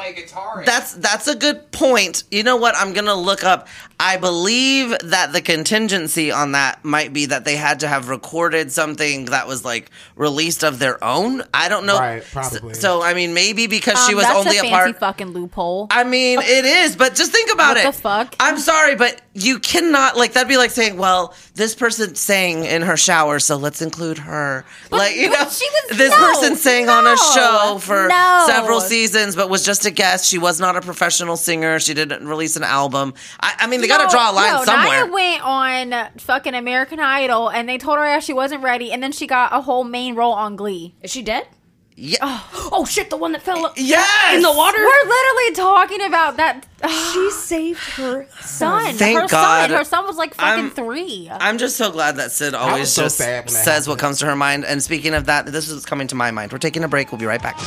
That's 0.65 0.93
that's 0.93 1.27
a 1.27 1.35
good 1.35 1.71
point. 1.71 2.23
You 2.31 2.43
know 2.43 2.55
what? 2.55 2.75
I'm 2.77 2.93
gonna 2.93 3.15
look 3.15 3.43
up. 3.43 3.67
I 3.99 4.17
believe 4.17 4.89
that 5.03 5.31
the 5.33 5.41
contingency 5.41 6.31
on 6.31 6.51
that 6.53 6.83
might 6.83 7.13
be 7.13 7.27
that 7.27 7.45
they 7.45 7.55
had 7.55 7.79
to 7.81 7.87
have 7.87 8.09
recorded 8.09 8.71
something 8.71 9.25
that 9.25 9.47
was 9.47 9.63
like 9.63 9.89
released 10.15 10.63
of 10.63 10.79
their 10.79 11.01
own. 11.03 11.41
I 11.53 11.69
don't 11.69 11.85
know. 11.85 11.97
Right, 11.97 12.23
probably. 12.51 12.73
So, 12.75 13.01
I 13.01 13.13
mean, 13.13 13.33
maybe 13.33 13.67
because 13.67 14.03
she 14.05 14.13
Um, 14.13 14.17
was 14.17 14.25
that's 14.25 14.37
only 14.37 14.57
a 14.57 14.61
a, 14.61 14.63
fancy 14.63 14.93
part. 14.93 14.99
fucking 14.99 15.27
loophole. 15.29 15.87
I 15.91 16.03
mean, 16.03 16.39
it 16.43 16.65
is, 16.65 16.95
but 16.95 17.15
just 17.15 17.31
think 17.31 17.51
about 17.51 17.75
What 17.75 17.85
it. 17.85 17.93
the 17.93 18.01
fuck? 18.01 18.35
I'm 18.39 18.57
sorry, 18.59 18.95
but 18.95 19.21
you 19.33 19.59
cannot 19.59 20.15
like 20.17 20.33
that'd 20.33 20.47
be 20.47 20.57
like 20.57 20.69
saying, 20.71 20.97
"Well, 20.97 21.33
this 21.55 21.73
person 21.75 22.13
sang 22.15 22.65
in 22.65 22.81
her 22.83 22.95
shower, 22.97 23.39
so 23.39 23.55
let's 23.57 23.81
include 23.81 24.17
her." 24.19 24.63
like 24.91 25.15
you 25.15 25.29
but 25.29 25.39
know, 25.43 25.49
she 25.49 25.65
was- 25.89 25.97
this 25.97 26.11
no, 26.11 26.17
person 26.17 26.55
sang 26.55 26.89
on 26.89 27.05
a 27.07 27.09
no, 27.09 27.15
show 27.15 27.77
for 27.79 28.07
no. 28.07 28.43
several 28.47 28.79
seasons, 28.81 29.35
but 29.35 29.49
was 29.49 29.65
just 29.65 29.85
a 29.85 29.91
guest. 29.91 30.27
She 30.29 30.37
was 30.37 30.59
not 30.59 30.75
a 30.75 30.81
professional 30.81 31.35
singer. 31.37 31.79
She 31.79 31.93
didn't 31.93 32.27
release 32.27 32.55
an 32.55 32.63
album. 32.63 33.13
I, 33.39 33.53
I 33.61 33.67
mean, 33.67 33.81
they 33.81 33.87
got 33.87 34.03
to 34.07 34.11
draw 34.15 34.31
a 34.31 34.33
line 34.33 34.51
no, 34.53 34.63
somewhere. 34.65 35.05
Naya 35.07 35.11
went 35.11 35.43
on 35.43 36.09
fucking 36.19 36.53
American 36.53 36.99
Idol, 36.99 37.49
and 37.49 37.67
they 37.67 37.77
told 37.77 37.97
her 37.97 38.05
that 38.05 38.23
she 38.23 38.33
wasn't 38.33 38.61
ready, 38.63 38.91
and 38.91 39.01
then 39.01 39.11
she 39.11 39.25
got 39.27 39.51
a 39.53 39.61
whole 39.61 39.83
main 39.83 40.15
role 40.15 40.33
on 40.33 40.55
Glee. 40.55 40.93
Is 41.01 41.11
she 41.11 41.21
dead? 41.23 41.47
Yeah. 41.95 42.17
Oh, 42.21 42.69
oh 42.71 42.85
shit, 42.85 43.09
the 43.09 43.17
one 43.17 43.31
that 43.33 43.41
fell 43.41 43.71
yes. 43.75 44.35
in 44.35 44.41
the 44.41 44.51
water. 44.51 44.77
We're 44.77 45.09
literally 45.09 45.55
talking 45.55 46.01
about 46.05 46.37
that 46.37 46.65
She 47.13 47.29
saved 47.31 47.79
her 47.95 48.27
son. 48.41 48.93
Thank 48.95 49.19
her 49.19 49.27
God. 49.27 49.69
son. 49.69 49.77
Her 49.77 49.83
son 49.83 50.05
was 50.05 50.17
like 50.17 50.33
fucking 50.35 50.65
I'm- 50.65 50.69
three. 50.71 51.29
I'm 51.31 51.57
just 51.57 51.77
so 51.77 51.91
glad 51.91 52.17
that 52.17 52.31
Sid 52.31 52.53
always 52.53 52.89
so 52.91 53.03
just 53.03 53.17
sad 53.17 53.45
when 53.45 53.53
says 53.53 53.87
what 53.87 53.99
comes 53.99 54.19
to 54.19 54.25
her 54.25 54.35
mind. 54.35 54.65
And 54.65 54.81
speaking 54.81 55.13
of 55.13 55.25
that, 55.25 55.45
this 55.45 55.69
is 55.69 55.85
coming 55.85 56.07
to 56.07 56.15
my 56.15 56.31
mind. 56.31 56.51
We're 56.51 56.57
taking 56.57 56.83
a 56.83 56.87
break. 56.87 57.11
We'll 57.11 57.19
be 57.19 57.25
right 57.25 57.41
back. 57.41 57.59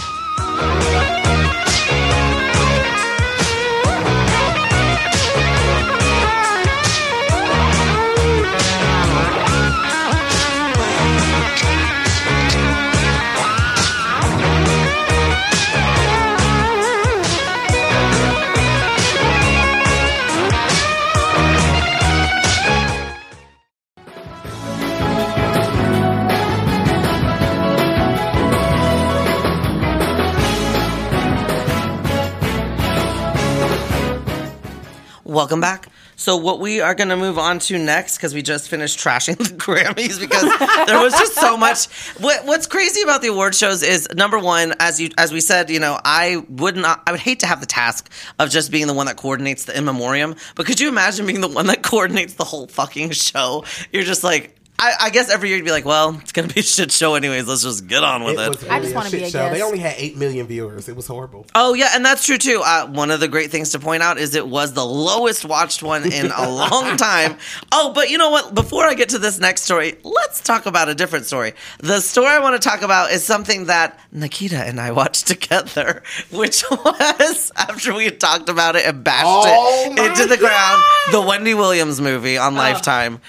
Welcome 35.47 35.61
back. 35.61 35.87
So 36.17 36.37
what 36.37 36.59
we 36.59 36.81
are 36.81 36.93
going 36.97 37.11
to 37.11 37.17
move 37.17 37.39
on 37.39 37.61
to 37.61 37.79
next 37.79 38.17
because 38.17 38.35
we 38.35 38.43
just 38.43 38.69
finished 38.69 38.99
trashing 38.99 39.39
the 39.39 39.45
Grammys 39.45 40.19
because 40.19 40.43
there 40.89 41.01
was 41.01 41.13
just 41.13 41.35
so 41.37 41.57
much. 41.57 41.87
What, 42.19 42.45
what's 42.45 42.67
crazy 42.67 43.03
about 43.03 43.23
the 43.23 43.29
award 43.29 43.55
shows 43.55 43.85
is 43.85 44.09
number 44.13 44.41
one, 44.41 44.75
as 44.81 44.99
you 45.01 45.11
as 45.17 45.31
we 45.31 45.41
said, 45.41 45.71
you 45.71 45.79
know, 45.79 46.01
I 46.05 46.45
would 46.49 46.75
not, 46.75 47.01
I 47.07 47.13
would 47.13 47.21
hate 47.21 47.39
to 47.41 47.47
have 47.47 47.61
the 47.61 47.67
task 47.67 48.11
of 48.41 48.51
just 48.51 48.73
being 48.73 48.89
the 48.89 48.93
one 48.93 49.07
that 49.07 49.19
coordinates 49.19 49.67
the 49.67 49.79
in 49.79 49.85
memoriam. 49.85 50.35
But 50.57 50.67
could 50.67 50.81
you 50.81 50.89
imagine 50.89 51.27
being 51.27 51.43
the 51.43 51.49
one 51.49 51.69
that 51.69 51.85
coordinates 51.85 52.35
the 52.35 52.43
whole 52.45 52.67
fucking 52.67 53.11
show? 53.13 53.65
You're 53.93 54.03
just 54.03 54.25
like. 54.25 54.53
I, 54.79 54.93
I 55.01 55.11
guess 55.11 55.31
every 55.31 55.49
year 55.49 55.57
you'd 55.59 55.65
be 55.65 55.71
like, 55.71 55.85
well, 55.87 56.19
it's 56.21 56.33
gonna 56.33 56.49
be 56.49 56.61
a 56.61 56.63
shit 56.63 56.93
show 56.93 57.15
anyways. 57.15 57.47
Let's 57.49 57.63
just 57.63 57.87
get 57.87 58.05
on 58.05 58.25
with 58.25 58.39
It 58.39 58.43
it. 58.43 58.49
was 58.51 58.65
I 58.69 58.81
just 58.81 58.95
wanna 58.95 59.11
be 59.11 59.23
a 59.23 59.31
show. 59.31 59.51
They 59.51 59.63
only 59.63 59.79
had 59.79 59.95
eight 59.97 60.17
million 60.17 60.47
viewers. 60.47 60.89
It 60.89 60.97
was 60.97 61.07
horrible. 61.07 61.47
Oh 61.55 61.73
yeah, 61.75 61.91
and 61.95 62.05
that's 62.05 62.27
true 62.27 62.37
too. 62.39 62.61
Uh, 62.65 62.87
one 62.87 63.11
of 63.11 63.21
the 63.21 63.29
great 63.29 63.51
things 63.51 63.71
to 63.73 63.79
point 63.79 64.03
out 64.03 64.19
is 64.19 64.35
it 64.35 64.47
was 64.47 64.75
the 64.75 64.85
lowest 64.85 65.45
watched 65.47 65.83
one 65.83 66.11
in 66.13 66.31
a 66.31 66.49
long 66.51 66.97
time. 66.99 67.37
Oh, 67.73 67.93
but 67.95 68.11
you 68.11 68.19
know 68.19 68.31
what? 68.31 68.55
Before 68.55 68.85
I 68.85 68.95
get 68.95 69.09
to 69.11 69.19
this 69.19 69.39
next 69.39 69.63
story, 69.63 69.95
let's 70.05 70.41
talk 70.43 70.67
about 70.67 70.89
a 70.91 70.95
different 70.95 71.25
story. 71.27 71.55
The 71.79 72.01
story 72.01 72.29
I 72.29 72.41
want 72.41 72.61
to 72.61 72.69
talk 72.69 72.83
about 72.83 73.11
is 73.13 73.25
something 73.25 73.67
that 73.67 73.99
Nikita 74.13 74.59
and 74.59 74.79
I 74.81 74.91
watched 74.93 75.27
together, 75.27 76.03
which 76.31 76.63
was 76.71 77.51
after 77.57 77.95
we 77.95 78.05
had 78.05 78.21
talked 78.21 78.49
about 78.51 78.77
it 78.77 78.85
and 78.85 79.03
bashed 79.03 79.25
Oh 79.27 79.89
it 79.97 79.99
into 80.11 80.27
the 80.27 80.37
ground, 80.37 80.83
the 81.13 81.23
Wendy 81.23 81.55
Williams 81.55 82.01
movie 82.01 82.37
on 82.37 82.55
Lifetime. 82.55 83.21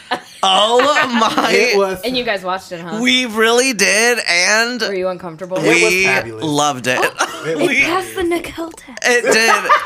Oh 0.43 0.79
my! 1.19 1.36
It 1.49 1.77
was. 1.77 2.01
And 2.01 2.17
you 2.17 2.23
guys 2.23 2.43
watched 2.43 2.71
it, 2.71 2.81
huh? 2.81 2.99
we 3.01 3.25
really 3.25 3.73
did, 3.73 4.19
and 4.27 4.81
Were 4.81 4.93
you 4.93 5.07
uncomfortable? 5.07 5.57
It 5.57 5.63
was 5.67 5.91
we 5.91 6.03
fabulous. 6.05 6.43
loved 6.43 6.87
it. 6.87 6.99
it 7.45 7.57
was 7.57 7.67
we- 7.67 7.81
Passed 7.83 8.15
the 8.15 8.23
Nicole 8.23 8.69
test. 8.71 8.99
It 9.03 9.23
did. 9.23 9.71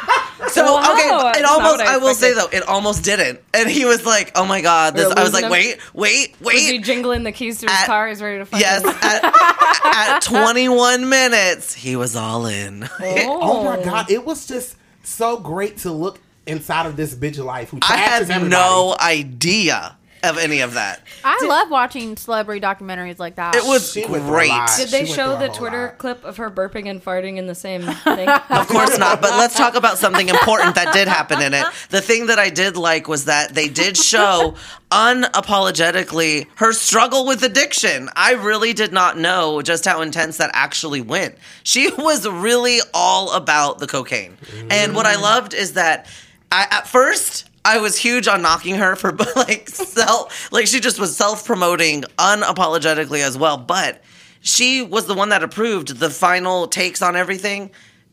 So 0.49 0.65
Wow, 0.73 0.79
okay, 0.93 1.07
that's 1.07 1.37
it 1.37 1.41
not 1.43 1.51
almost. 1.61 1.77
what 1.77 1.87
I 1.87 1.93
I, 1.93 1.97
will 1.99 2.15
say 2.15 2.31
expected. 2.31 2.59
though, 2.61 2.65
it 2.65 2.67
almost 2.67 3.03
didn't. 3.03 3.39
And 3.53 3.69
he 3.69 3.85
was 3.85 4.07
like, 4.07 4.31
"Oh 4.35 4.43
my 4.43 4.59
god!" 4.61 4.95
This. 4.95 5.07
We're 5.07 5.19
I 5.19 5.23
was 5.23 5.33
like, 5.33 5.43
him? 5.45 5.51
"Wait, 5.51 5.77
wait, 5.93 6.35
Was 6.41 6.55
he 6.59 6.71
wait." 6.77 6.83
jingling 6.83 7.23
the 7.23 7.31
keys 7.31 7.59
to 7.59 7.67
his 7.67 7.77
At- 7.79 7.85
car? 7.85 8.07
He's 8.07 8.21
ready 8.23 8.39
to 8.39 8.45
fucking. 8.45 8.59
Yes, 8.59 8.83
at, 8.83 10.15
at 10.15 10.21
21 10.23 11.07
minutes, 11.07 11.75
he 11.75 11.95
was 11.95 12.15
all 12.15 12.47
in. 12.47 12.83
Oh. 12.99 13.39
oh 13.39 13.63
my 13.63 13.81
god! 13.83 14.09
It 14.09 14.25
was 14.25 14.47
just 14.47 14.75
so 15.03 15.37
great 15.37 15.77
to 15.79 15.91
look 15.91 16.19
inside 16.47 16.87
of 16.87 16.95
this 16.97 17.13
bitch 17.13 17.37
life 17.41 17.69
who 17.69 17.77
I 17.83 17.97
had 17.97 18.23
everybody. 18.23 18.49
no 18.49 18.95
idea 18.99 19.95
of 20.23 20.37
any 20.37 20.61
of 20.61 20.73
that. 20.73 21.01
I 21.23 21.45
love 21.45 21.69
watching 21.69 22.17
celebrity 22.17 22.61
documentaries 22.61 23.19
like 23.19 23.35
that. 23.35 23.55
It 23.55 23.63
was 23.65 23.91
She 23.91 24.01
went 24.01 24.23
through 24.23 24.23
a 24.23 24.27
great. 24.27 24.49
lot. 24.49 24.69
Did 24.77 24.89
She 24.89 24.91
they 24.91 25.03
went 25.03 25.09
show 25.09 25.29
through 25.37 25.47
the 25.47 25.51
whole 25.51 25.57
Twitter 25.57 25.85
lot. 25.87 25.97
clip 25.97 26.23
of 26.23 26.37
her 26.37 26.49
burping 26.51 26.89
and 26.89 27.03
farting 27.03 27.37
in 27.37 27.47
the 27.47 27.55
same 27.55 27.81
thing? 28.03 28.29
Of 28.29 28.67
course 28.67 28.97
not, 28.97 29.21
but 29.21 29.31
let's 29.31 29.55
talk 29.55 29.75
about 29.75 29.97
something 29.97 30.29
important 30.29 30.75
that 30.75 30.93
did 30.93 31.07
happen 31.07 31.41
in 31.41 31.53
it. 31.53 31.65
The 31.89 32.01
thing 32.01 32.27
that 32.27 32.39
I 32.39 32.49
did 32.49 32.77
like 32.77 33.07
was 33.07 33.25
that 33.25 33.53
they 33.53 33.67
did 33.67 33.97
show 33.97 34.55
unapologetically 34.91 36.47
her 36.55 36.73
struggle 36.73 37.25
with 37.25 37.43
addiction. 37.43 38.09
I 38.15 38.33
really 38.33 38.73
did 38.73 38.91
not 38.91 39.17
know 39.17 39.61
just 39.61 39.85
how 39.85 40.01
intense 40.01 40.37
that 40.37 40.51
actually 40.53 41.01
went. 41.01 41.35
She 41.63 41.91
was 41.97 42.27
really 42.27 42.79
all 42.93 43.31
about 43.33 43.79
the 43.79 43.87
cocaine. 43.87 44.37
And 44.69 44.95
what 44.95 45.05
I 45.05 45.15
mm. 45.15 45.21
loved 45.21 45.53
is 45.53 45.73
that 45.73 46.07
I, 46.51 46.67
at 46.69 46.87
first, 46.87 47.49
I 47.63 47.79
was 47.79 47.97
huge 47.97 48.27
on 48.27 48.41
knocking 48.41 48.75
her 48.75 48.95
for 48.95 49.11
like 49.35 49.69
self, 49.69 50.51
like 50.51 50.67
she 50.67 50.79
just 50.79 50.99
was 50.99 51.15
self 51.15 51.45
promoting 51.45 52.03
unapologetically 52.17 53.19
as 53.19 53.37
well. 53.37 53.57
But 53.57 54.01
she 54.41 54.81
was 54.81 55.05
the 55.05 55.13
one 55.13 55.29
that 55.29 55.43
approved 55.43 55.99
the 55.99 56.09
final 56.09 56.67
takes 56.67 57.01
on 57.01 57.15
everything. 57.15 57.71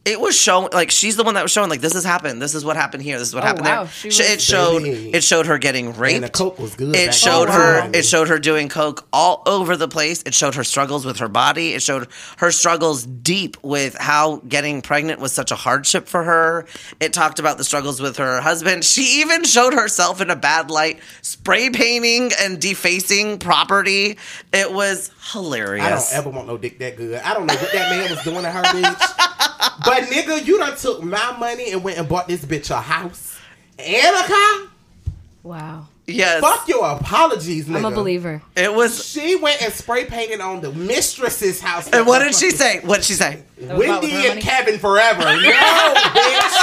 It 0.09 0.21
was 0.21 0.35
showing 0.39 0.71
like 0.73 0.91
she's 0.91 1.17
the 1.17 1.23
one 1.23 1.35
that 1.35 1.43
was 1.43 1.53
showing 1.53 1.69
like 1.71 1.81
this 1.81 1.93
has 1.93 2.05
happened. 2.05 2.41
This 2.41 2.55
is 2.55 2.65
what 2.65 2.77
happened 2.77 3.03
here. 3.03 3.19
This 3.19 3.29
is 3.29 3.35
what 3.35 3.45
Oh, 3.45 3.47
happened 3.47 3.67
wow. 3.67 3.85
there. 3.85 3.93
She 3.93 4.11
Sh- 4.11 4.21
it 4.21 4.41
showed 4.41 4.83
Baby. 4.83 5.11
it 5.15 5.23
showed 5.23 5.47
her 5.47 5.59
getting 5.59 5.95
raped. 5.97 6.15
And 6.17 6.25
the 6.25 6.29
coke 6.31 6.59
was 6.59 6.75
good. 6.75 6.95
It 6.97 7.15
showed 7.15 7.49
then. 7.49 7.55
her. 7.61 7.81
Oh, 7.85 7.91
It 7.93 8.05
showed 8.05 8.29
her 8.29 8.39
doing 8.39 8.69
coke 8.69 9.07
all 9.13 9.43
over 9.47 9.77
the 9.77 9.89
place. 9.89 10.23
It 10.23 10.35
showed 10.35 10.55
her 10.55 10.65
struggles 10.65 11.05
with 11.05 11.19
her 11.19 11.29
body. 11.29 11.75
It 11.75 11.83
showed 11.83 12.09
her 12.39 12.51
struggles 12.51 13.05
deep 13.05 13.57
with 13.63 13.97
how 13.99 14.37
getting 14.49 14.81
pregnant 14.83 15.21
was 15.21 15.33
such 15.33 15.51
a 15.51 15.57
hardship 15.57 16.09
for 16.09 16.23
her. 16.25 16.67
It 17.01 17.13
talked 17.13 17.39
about 17.39 17.59
the 17.59 17.65
struggles 17.65 18.01
with 18.01 18.17
her 18.17 18.41
husband. 18.41 18.85
She 18.85 19.21
even 19.21 19.45
showed 19.45 19.75
herself 19.75 20.21
in 20.21 20.31
a 20.31 20.37
bad 20.37 20.71
light, 20.71 21.01
spray 21.23 21.71
painting 21.71 22.31
and 22.41 22.61
defacing 22.61 23.39
property. 23.39 24.17
It 24.53 24.73
was 24.73 25.11
hilarious. 25.33 25.85
I 25.85 25.91
don't 25.91 26.27
ever 26.27 26.31
want 26.31 26.49
no 26.49 26.57
dick 26.57 26.79
that 26.79 26.97
good. 26.97 27.21
I 27.21 27.35
don't 27.35 27.47
know 27.47 27.55
what 27.55 27.73
that 27.73 27.91
man 27.91 28.11
was 28.11 28.23
doing 28.25 28.43
to 28.43 28.51
her, 28.51 28.63
bitch. 28.63 29.08
But 29.85 30.05
nigga, 30.05 30.45
you 30.47 30.59
done 30.59 30.77
took 30.77 31.03
my 31.03 31.37
money 31.39 31.73
and 31.73 31.83
went 31.83 31.99
and 31.99 32.09
bought 32.09 32.29
this 32.29 32.45
bitch 32.45 32.71
a 32.71 32.81
house 32.81 33.39
and 33.79 34.17
a 34.17 34.27
car. 34.29 34.69
wow. 35.43 35.87
Yes. 36.07 36.41
Fuck 36.41 36.67
your 36.69 36.87
apologies, 36.87 37.67
nigga. 37.67 37.77
I'm 37.77 37.85
a 37.85 37.91
believer. 37.91 38.41
It 38.57 38.73
was. 38.73 39.05
She 39.05 39.37
went 39.37 39.61
and 39.63 39.71
spray 39.73 40.07
painted 40.07 40.41
on 40.41 40.63
the 40.63 40.73
mistress's 40.73 41.61
house. 41.61 41.87
And 41.91 42.07
what 42.07 42.21
did 42.21 42.35
she 42.35 42.51
say? 42.51 42.81
What 42.81 42.97
did 42.97 43.05
she 43.05 43.13
say? 43.13 43.43
Was 43.61 43.69
about 43.71 43.79
Wendy 43.79 44.13
and 44.15 44.29
money? 44.29 44.41
Kevin 44.41 44.79
forever. 44.79 45.23
No, 45.49 45.95
bitch. 45.95 46.55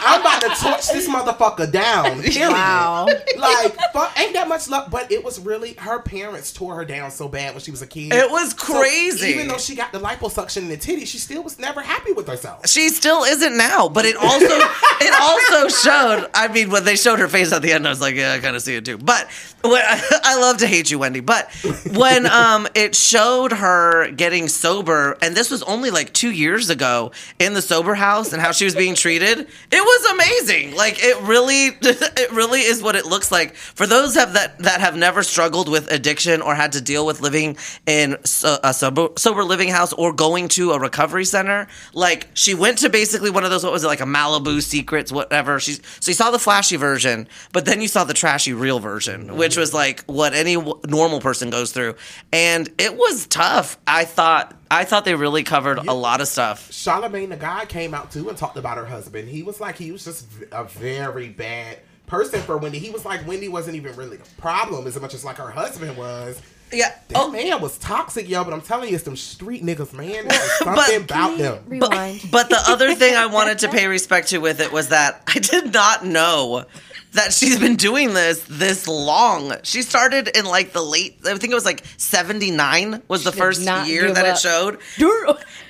I'm 0.00 0.20
about 0.20 0.40
to 0.42 0.48
torch 0.62 0.88
this 0.88 1.08
motherfucker 1.08 1.70
down. 1.70 2.22
Period. 2.22 2.50
Wow. 2.52 3.06
Like, 3.36 3.74
fuck, 3.92 4.18
ain't 4.18 4.32
that 4.34 4.48
much 4.48 4.68
love. 4.68 4.90
But 4.90 5.10
it 5.12 5.22
was 5.24 5.38
really 5.40 5.74
her 5.74 6.00
parents 6.00 6.52
tore 6.52 6.74
her 6.76 6.84
down 6.84 7.10
so 7.10 7.28
bad 7.28 7.54
when 7.54 7.60
she 7.60 7.70
was 7.70 7.82
a 7.82 7.86
kid. 7.86 8.12
It 8.12 8.30
was 8.30 8.50
So 8.50 8.78
crazy. 8.80 9.28
even 9.28 9.48
though 9.48 9.58
she 9.58 9.74
got 9.74 9.92
the 9.92 9.98
liposuction 10.00 10.58
in 10.58 10.68
the 10.68 10.76
titty, 10.76 11.04
she 11.04 11.18
still 11.18 11.42
was 11.42 11.58
never 11.58 11.80
happy 11.82 12.12
with 12.12 12.26
herself. 12.28 12.68
She 12.68 12.88
still 12.88 13.24
isn't 13.24 13.56
now, 13.56 13.88
but 13.88 14.04
it 14.04 14.16
also 14.16 14.46
it 15.00 15.20
also 15.20 15.68
showed. 15.68 16.28
I 16.34 16.48
mean, 16.48 16.70
when 16.70 16.84
they 16.84 16.96
showed 16.96 17.18
her 17.18 17.28
face 17.28 17.52
at 17.52 17.62
the 17.62 17.72
end, 17.72 17.86
I 17.86 17.90
was 17.90 18.00
like, 18.00 18.14
yeah, 18.14 18.32
I 18.32 18.38
kind 18.38 18.56
of 18.56 18.62
see 18.62 18.76
it 18.76 18.84
too. 18.84 18.98
But 18.98 19.28
when, 19.62 19.82
I 19.84 20.38
love 20.40 20.58
to 20.58 20.66
hate 20.66 20.90
you, 20.90 20.98
Wendy. 20.98 21.20
But 21.20 21.50
when 21.92 22.26
um 22.26 22.66
it 22.74 22.94
showed 22.94 23.52
her 23.52 24.10
getting 24.12 24.48
sober, 24.48 25.16
and 25.22 25.34
this 25.36 25.50
was 25.50 25.62
only 25.64 25.90
like 25.90 26.12
two 26.18 26.32
years 26.32 26.68
ago 26.68 27.12
in 27.38 27.54
the 27.54 27.62
sober 27.62 27.94
house, 27.94 28.32
and 28.32 28.42
how 28.42 28.52
she 28.52 28.64
was 28.64 28.74
being 28.74 28.94
treated, 28.94 29.38
it 29.38 29.48
was 29.70 30.12
amazing. 30.12 30.74
Like 30.74 30.96
it 30.98 31.20
really, 31.22 31.66
it 31.80 32.32
really 32.32 32.60
is 32.60 32.82
what 32.82 32.96
it 32.96 33.06
looks 33.06 33.30
like 33.30 33.54
for 33.54 33.86
those 33.86 34.14
have 34.14 34.32
that 34.32 34.58
that 34.58 34.80
have 34.80 34.96
never 34.96 35.22
struggled 35.22 35.68
with 35.68 35.90
addiction 35.90 36.42
or 36.42 36.54
had 36.54 36.72
to 36.72 36.80
deal 36.80 37.06
with 37.06 37.20
living 37.20 37.56
in 37.86 38.16
uh, 38.44 38.58
a 38.64 38.74
sober, 38.74 39.08
sober 39.16 39.44
living 39.44 39.68
house 39.68 39.92
or 39.92 40.12
going 40.12 40.48
to 40.48 40.72
a 40.72 40.78
recovery 40.78 41.24
center. 41.24 41.68
Like 41.92 42.26
she 42.34 42.54
went 42.54 42.78
to 42.78 42.90
basically 42.90 43.30
one 43.30 43.44
of 43.44 43.50
those. 43.50 43.62
What 43.62 43.72
was 43.72 43.84
it 43.84 43.86
like 43.86 44.00
a 44.00 44.04
Malibu 44.04 44.60
Secrets, 44.60 45.12
whatever. 45.12 45.60
She's 45.60 45.80
so 46.00 46.10
you 46.10 46.14
saw 46.14 46.30
the 46.30 46.38
flashy 46.38 46.76
version, 46.76 47.28
but 47.52 47.64
then 47.64 47.80
you 47.80 47.88
saw 47.88 48.04
the 48.04 48.14
trashy 48.14 48.52
real 48.52 48.80
version, 48.80 49.36
which 49.36 49.56
was 49.56 49.72
like 49.72 50.04
what 50.04 50.34
any 50.34 50.56
normal 50.86 51.20
person 51.20 51.50
goes 51.50 51.72
through, 51.72 51.94
and 52.32 52.68
it 52.78 52.96
was 52.96 53.26
tough. 53.26 53.78
I 53.86 54.04
thought 54.04 54.54
I 54.70 54.84
thought 54.84 55.04
they 55.04 55.14
really 55.14 55.42
covered 55.42 55.78
a 55.78 55.92
lot 55.94 56.20
of 56.20 56.28
stuff. 56.28 56.72
Charlemagne 56.72 57.30
the 57.30 57.36
guy 57.36 57.64
came 57.66 57.94
out 57.94 58.10
too 58.10 58.28
and 58.28 58.36
talked 58.36 58.56
about 58.56 58.76
her 58.76 58.86
husband. 58.86 59.28
He 59.28 59.42
was 59.42 59.60
like 59.60 59.76
he 59.76 59.92
was 59.92 60.04
just 60.04 60.26
a 60.52 60.64
very 60.64 61.28
bad 61.28 61.78
person 62.06 62.40
for 62.40 62.56
Wendy. 62.58 62.78
He 62.78 62.90
was 62.90 63.04
like 63.04 63.26
Wendy 63.26 63.48
wasn't 63.48 63.76
even 63.76 63.94
really 63.96 64.16
a 64.18 64.40
problem 64.40 64.86
as 64.86 64.98
much 65.00 65.14
as 65.14 65.24
like 65.24 65.36
her 65.36 65.50
husband 65.50 65.96
was. 65.96 66.40
Yeah. 66.72 66.92
That 67.08 67.18
Oh, 67.18 67.30
man 67.30 67.60
was 67.62 67.78
toxic, 67.78 68.28
yo. 68.28 68.44
But 68.44 68.52
I'm 68.52 68.60
telling 68.60 68.90
you, 68.90 68.94
it's 68.94 69.04
them 69.04 69.16
street 69.16 69.64
niggas, 69.64 69.94
man. 69.94 70.28
There's 70.28 70.58
something 70.58 71.02
about 71.02 71.38
them. 71.38 71.64
Rewind. 71.66 72.20
But 72.30 72.50
the 72.50 72.62
other 72.66 72.94
thing 72.94 73.14
I 73.14 73.26
wanted 73.26 73.60
to 73.60 73.68
pay 73.68 73.86
respect 73.86 74.28
to 74.28 74.38
with 74.38 74.60
it 74.60 74.70
was 74.72 74.88
that 74.88 75.22
I 75.26 75.38
did 75.38 75.72
not 75.72 76.04
know 76.04 76.66
that 77.12 77.32
she's 77.32 77.58
been 77.58 77.76
doing 77.76 78.12
this 78.14 78.44
this 78.48 78.86
long. 78.86 79.52
She 79.62 79.82
started 79.82 80.28
in 80.28 80.44
like 80.44 80.72
the 80.72 80.82
late, 80.82 81.16
I 81.24 81.36
think 81.36 81.50
it 81.50 81.54
was 81.54 81.64
like 81.64 81.82
79 81.96 83.02
was 83.08 83.24
the 83.24 83.32
first 83.32 83.62
year 83.86 84.06
give 84.06 84.14
that 84.16 84.26
it 84.26 84.38
showed. 84.38 84.78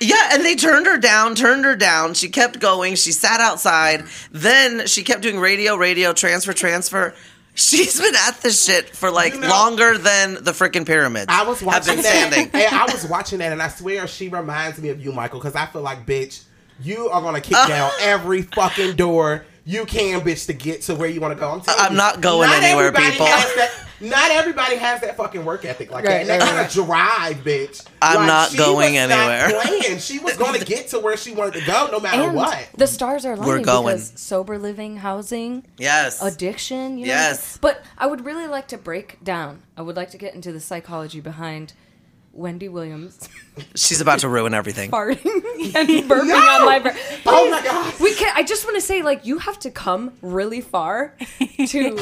Yeah, 0.01 0.29
and 0.33 0.43
they 0.45 0.55
turned 0.55 0.85
her 0.85 0.97
down, 0.97 1.35
turned 1.35 1.65
her 1.65 1.75
down. 1.75 2.13
She 2.13 2.29
kept 2.29 2.59
going. 2.59 2.95
She 2.95 3.11
sat 3.11 3.39
outside. 3.41 4.05
Then 4.31 4.87
she 4.87 5.03
kept 5.03 5.21
doing 5.21 5.39
radio, 5.39 5.75
radio, 5.75 6.13
transfer, 6.13 6.53
transfer. 6.53 7.13
She's 7.55 7.99
been 7.99 8.15
at 8.15 8.39
this 8.41 8.63
shit 8.65 8.89
for 8.95 9.11
like 9.11 9.33
You 9.33 9.41
know- 9.41 9.49
longer 9.49 9.97
than 9.97 10.35
the 10.35 10.51
freaking 10.51 10.85
pyramids. 10.85 11.25
I 11.29 11.43
was 11.43 11.59
have 11.59 11.67
watching 11.67 11.95
been 11.95 12.03
that. 12.03 12.31
standing. 12.31 12.51
I 12.71 12.85
was 12.91 13.05
watching 13.05 13.39
that, 13.39 13.51
and 13.51 13.61
I 13.61 13.67
swear 13.67 14.07
she 14.07 14.29
reminds 14.29 14.79
me 14.79 14.89
of 14.89 15.03
you, 15.03 15.11
Michael, 15.11 15.39
because 15.39 15.55
I 15.55 15.65
feel 15.65 15.81
like, 15.81 16.05
bitch, 16.05 16.43
you 16.81 17.09
are 17.09 17.21
gonna 17.21 17.41
kick 17.41 17.57
uh, 17.57 17.67
down 17.67 17.91
every 17.99 18.43
fucking 18.43 18.95
door 18.95 19.43
you 19.69 19.85
can, 19.85 20.21
bitch, 20.21 20.47
to 20.47 20.53
get 20.53 20.81
to 20.83 20.95
where 20.95 21.07
you 21.09 21.21
want 21.21 21.31
to 21.33 21.39
go. 21.39 21.51
I'm 21.51 21.61
telling 21.61 21.79
I'm 21.81 21.91
you, 21.91 21.97
not 21.97 22.21
going 22.21 22.49
anywhere, 22.49 22.87
everybody 22.87 23.11
people. 23.11 23.27
Has 23.27 23.55
that, 23.55 23.85
not 24.01 24.31
everybody 24.31 24.77
has 24.77 25.01
that 25.01 25.15
fucking 25.15 25.45
work 25.45 25.63
ethic 25.63 25.91
like 25.91 26.05
that, 26.05 26.09
Right, 26.11 26.19
and 26.21 26.29
that 26.29 26.39
right, 26.41 26.49
kind 26.49 26.65
of 26.65 26.71
drive, 26.73 27.37
bitch. 27.43 27.85
I'm 28.01 28.15
Like, 28.17 28.27
not 28.27 28.49
she 28.49 28.57
going 28.57 28.93
was 28.95 29.09
not 29.09 29.29
anywhere. 29.31 29.61
playing. 29.61 29.99
She 29.99 30.17
was 30.17 30.37
going 30.37 30.59
to 30.59 30.65
get 30.65 30.87
to 30.87 30.99
where 30.99 31.15
she 31.17 31.33
wanted 31.33 31.59
to 31.59 31.65
go, 31.67 31.87
no 31.91 31.99
matter 31.99 32.23
and 32.23 32.33
what. 32.35 32.67
the 32.77 32.87
stars 32.87 33.25
are 33.25 33.35
lining 33.35 33.61
going. 33.63 33.97
because 33.97 34.11
sober 34.15 34.57
living, 34.57 34.97
housing, 34.97 35.67
Yes. 35.77 36.19
addiction. 36.23 36.97
You 36.97 37.05
know? 37.05 37.11
Yes. 37.13 37.59
But 37.61 37.83
I 37.97 38.07
would 38.07 38.25
really 38.25 38.47
like 38.47 38.67
to 38.69 38.77
break 38.77 39.23
down. 39.23 39.61
I 39.77 39.83
would 39.83 39.95
like 39.95 40.09
to 40.11 40.17
get 40.17 40.33
into 40.33 40.51
the 40.51 40.59
psychology 40.59 41.19
behind 41.19 41.73
Wendy 42.39 42.69
Williams 42.69 43.27
She's 43.75 44.01
about 44.01 44.19
to 44.19 44.29
ruin 44.29 44.53
everything. 44.53 44.91
farting 44.91 45.25
and 45.25 46.09
burping 46.09 46.33
on 46.33 46.65
live. 46.65 47.21
Oh 47.25 47.49
my 47.49 47.63
god. 47.63 47.99
We 47.99 48.13
can. 48.15 48.31
I 48.35 48.43
just 48.43 48.63
want 48.65 48.75
to 48.75 48.81
say, 48.81 49.01
like, 49.01 49.25
you 49.25 49.37
have 49.39 49.59
to 49.59 49.71
come 49.71 50.13
really 50.21 50.61
far 50.61 51.15
to 51.39 51.65
to 51.65 51.89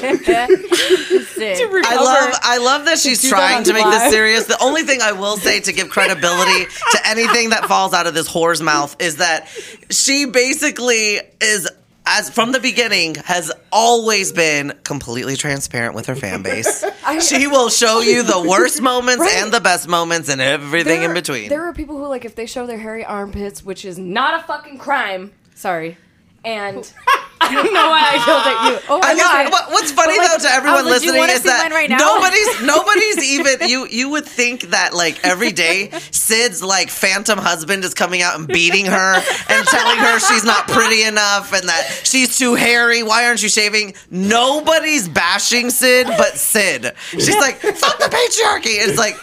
recover. 1.71 1.81
I 1.85 1.95
love 1.95 2.39
I 2.41 2.57
love 2.59 2.85
that 2.85 2.99
she's 2.99 3.21
do 3.21 3.29
that 3.29 3.35
trying 3.35 3.57
on 3.57 3.63
to 3.65 3.73
make 3.73 3.85
this 3.85 4.11
serious. 4.11 4.45
The 4.45 4.61
only 4.61 4.83
thing 4.83 5.01
I 5.01 5.13
will 5.13 5.37
say 5.37 5.59
to 5.61 5.73
give 5.73 5.89
credibility 5.89 6.65
to 6.65 6.99
anything 7.07 7.49
that 7.49 7.65
falls 7.65 7.93
out 7.93 8.07
of 8.07 8.13
this 8.13 8.29
whore's 8.31 8.61
mouth 8.61 8.95
is 8.99 9.17
that 9.17 9.47
she 9.89 10.25
basically 10.25 11.19
is 11.41 11.67
as 12.07 12.29
from 12.29 12.51
the 12.53 12.59
beginning 12.59 13.15
has 13.15 13.51
always 13.71 14.31
been 14.31 14.73
completely 14.83 15.35
transparent 15.35 15.93
with 15.93 16.05
her 16.07 16.15
fan 16.15 16.41
base. 16.41 16.83
she 17.27 17.47
will 17.47 17.69
show 17.69 17.99
you 17.99 18.23
the 18.23 18.41
worst 18.49 18.81
moments 18.81 19.19
Right. 19.19 19.35
and 19.43 19.51
the 19.51 19.59
best 19.61 19.87
moments 19.87 20.29
and 20.29 20.39
everything 20.41 21.03
in 21.03 21.13
between. 21.13 21.49
There 21.49 21.63
are 21.65 21.73
people 21.73 21.97
who 21.97 22.07
like 22.07 22.25
if 22.25 22.35
they 22.35 22.45
show 22.45 22.65
their 22.65 22.77
hairy 22.79 23.03
armpits, 23.05 23.63
which 23.63 23.83
is 23.85 23.97
not 23.99 24.39
a 24.39 24.43
fucking 24.43 24.77
crime. 24.77 25.33
Sorry. 25.55 25.97
And 26.45 26.91
I 27.41 27.53
don't 27.53 27.73
know 27.73 27.89
why 27.89 28.01
I 28.01 28.15
yelled 28.25 28.47
at 28.47 28.59
you. 28.71 28.79
Oh, 28.89 28.99
I. 29.03 29.15
God. 29.15 29.51
What, 29.51 29.69
what's 29.71 29.91
funny 29.91 30.17
like, 30.17 30.31
though 30.31 30.47
to 30.47 30.53
everyone 30.53 30.85
like, 30.85 31.01
listening 31.01 31.23
is 31.29 31.43
that 31.43 31.71
right 31.71 31.89
nobody's 31.89 32.61
nobody's 32.65 33.17
even 33.23 33.69
you. 33.69 33.87
You 33.87 34.09
would 34.09 34.25
think 34.25 34.71
that 34.71 34.93
like 34.93 35.23
every 35.23 35.51
day 35.51 35.91
Sid's 36.11 36.63
like 36.63 36.89
phantom 36.89 37.37
husband 37.37 37.83
is 37.83 37.93
coming 37.93 38.21
out 38.21 38.39
and 38.39 38.47
beating 38.47 38.85
her 38.85 39.15
and 39.49 39.67
telling 39.67 39.97
her 39.97 40.19
she's 40.19 40.43
not 40.43 40.67
pretty 40.67 41.03
enough 41.03 41.53
and 41.53 41.67
that 41.69 42.01
she's 42.03 42.37
too 42.37 42.55
hairy. 42.55 43.03
Why 43.03 43.25
aren't 43.25 43.43
you 43.43 43.49
shaving? 43.49 43.93
Nobody's 44.09 45.07
bashing 45.07 45.69
Sid, 45.69 46.07
but 46.17 46.37
Sid. 46.37 46.93
She's 47.11 47.37
like 47.37 47.59
fuck 47.59 47.99
the 47.99 48.05
patriarchy. 48.05 48.81
It's 48.81 48.97
like 48.97 49.15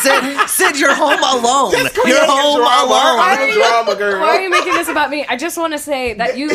Sid, 0.00 0.48
Sid, 0.48 0.80
you're 0.80 0.94
home 0.94 1.20
alone. 1.20 1.74
You're 2.06 2.24
home 2.24 2.60
drama. 2.60 2.86
alone. 2.86 3.20
I'm 3.20 3.50
a 3.50 3.52
drama 3.52 3.96
girl. 3.96 4.20
Why 4.20 4.36
are 4.36 4.40
you 4.40 4.50
making 4.50 4.72
this 4.74 4.88
about 4.88 5.10
me? 5.10 5.26
I 5.28 5.36
just 5.36 5.58
want 5.58 5.72
to 5.74 5.78
say 5.78 6.14
that 6.14 6.36
you. 6.38 6.50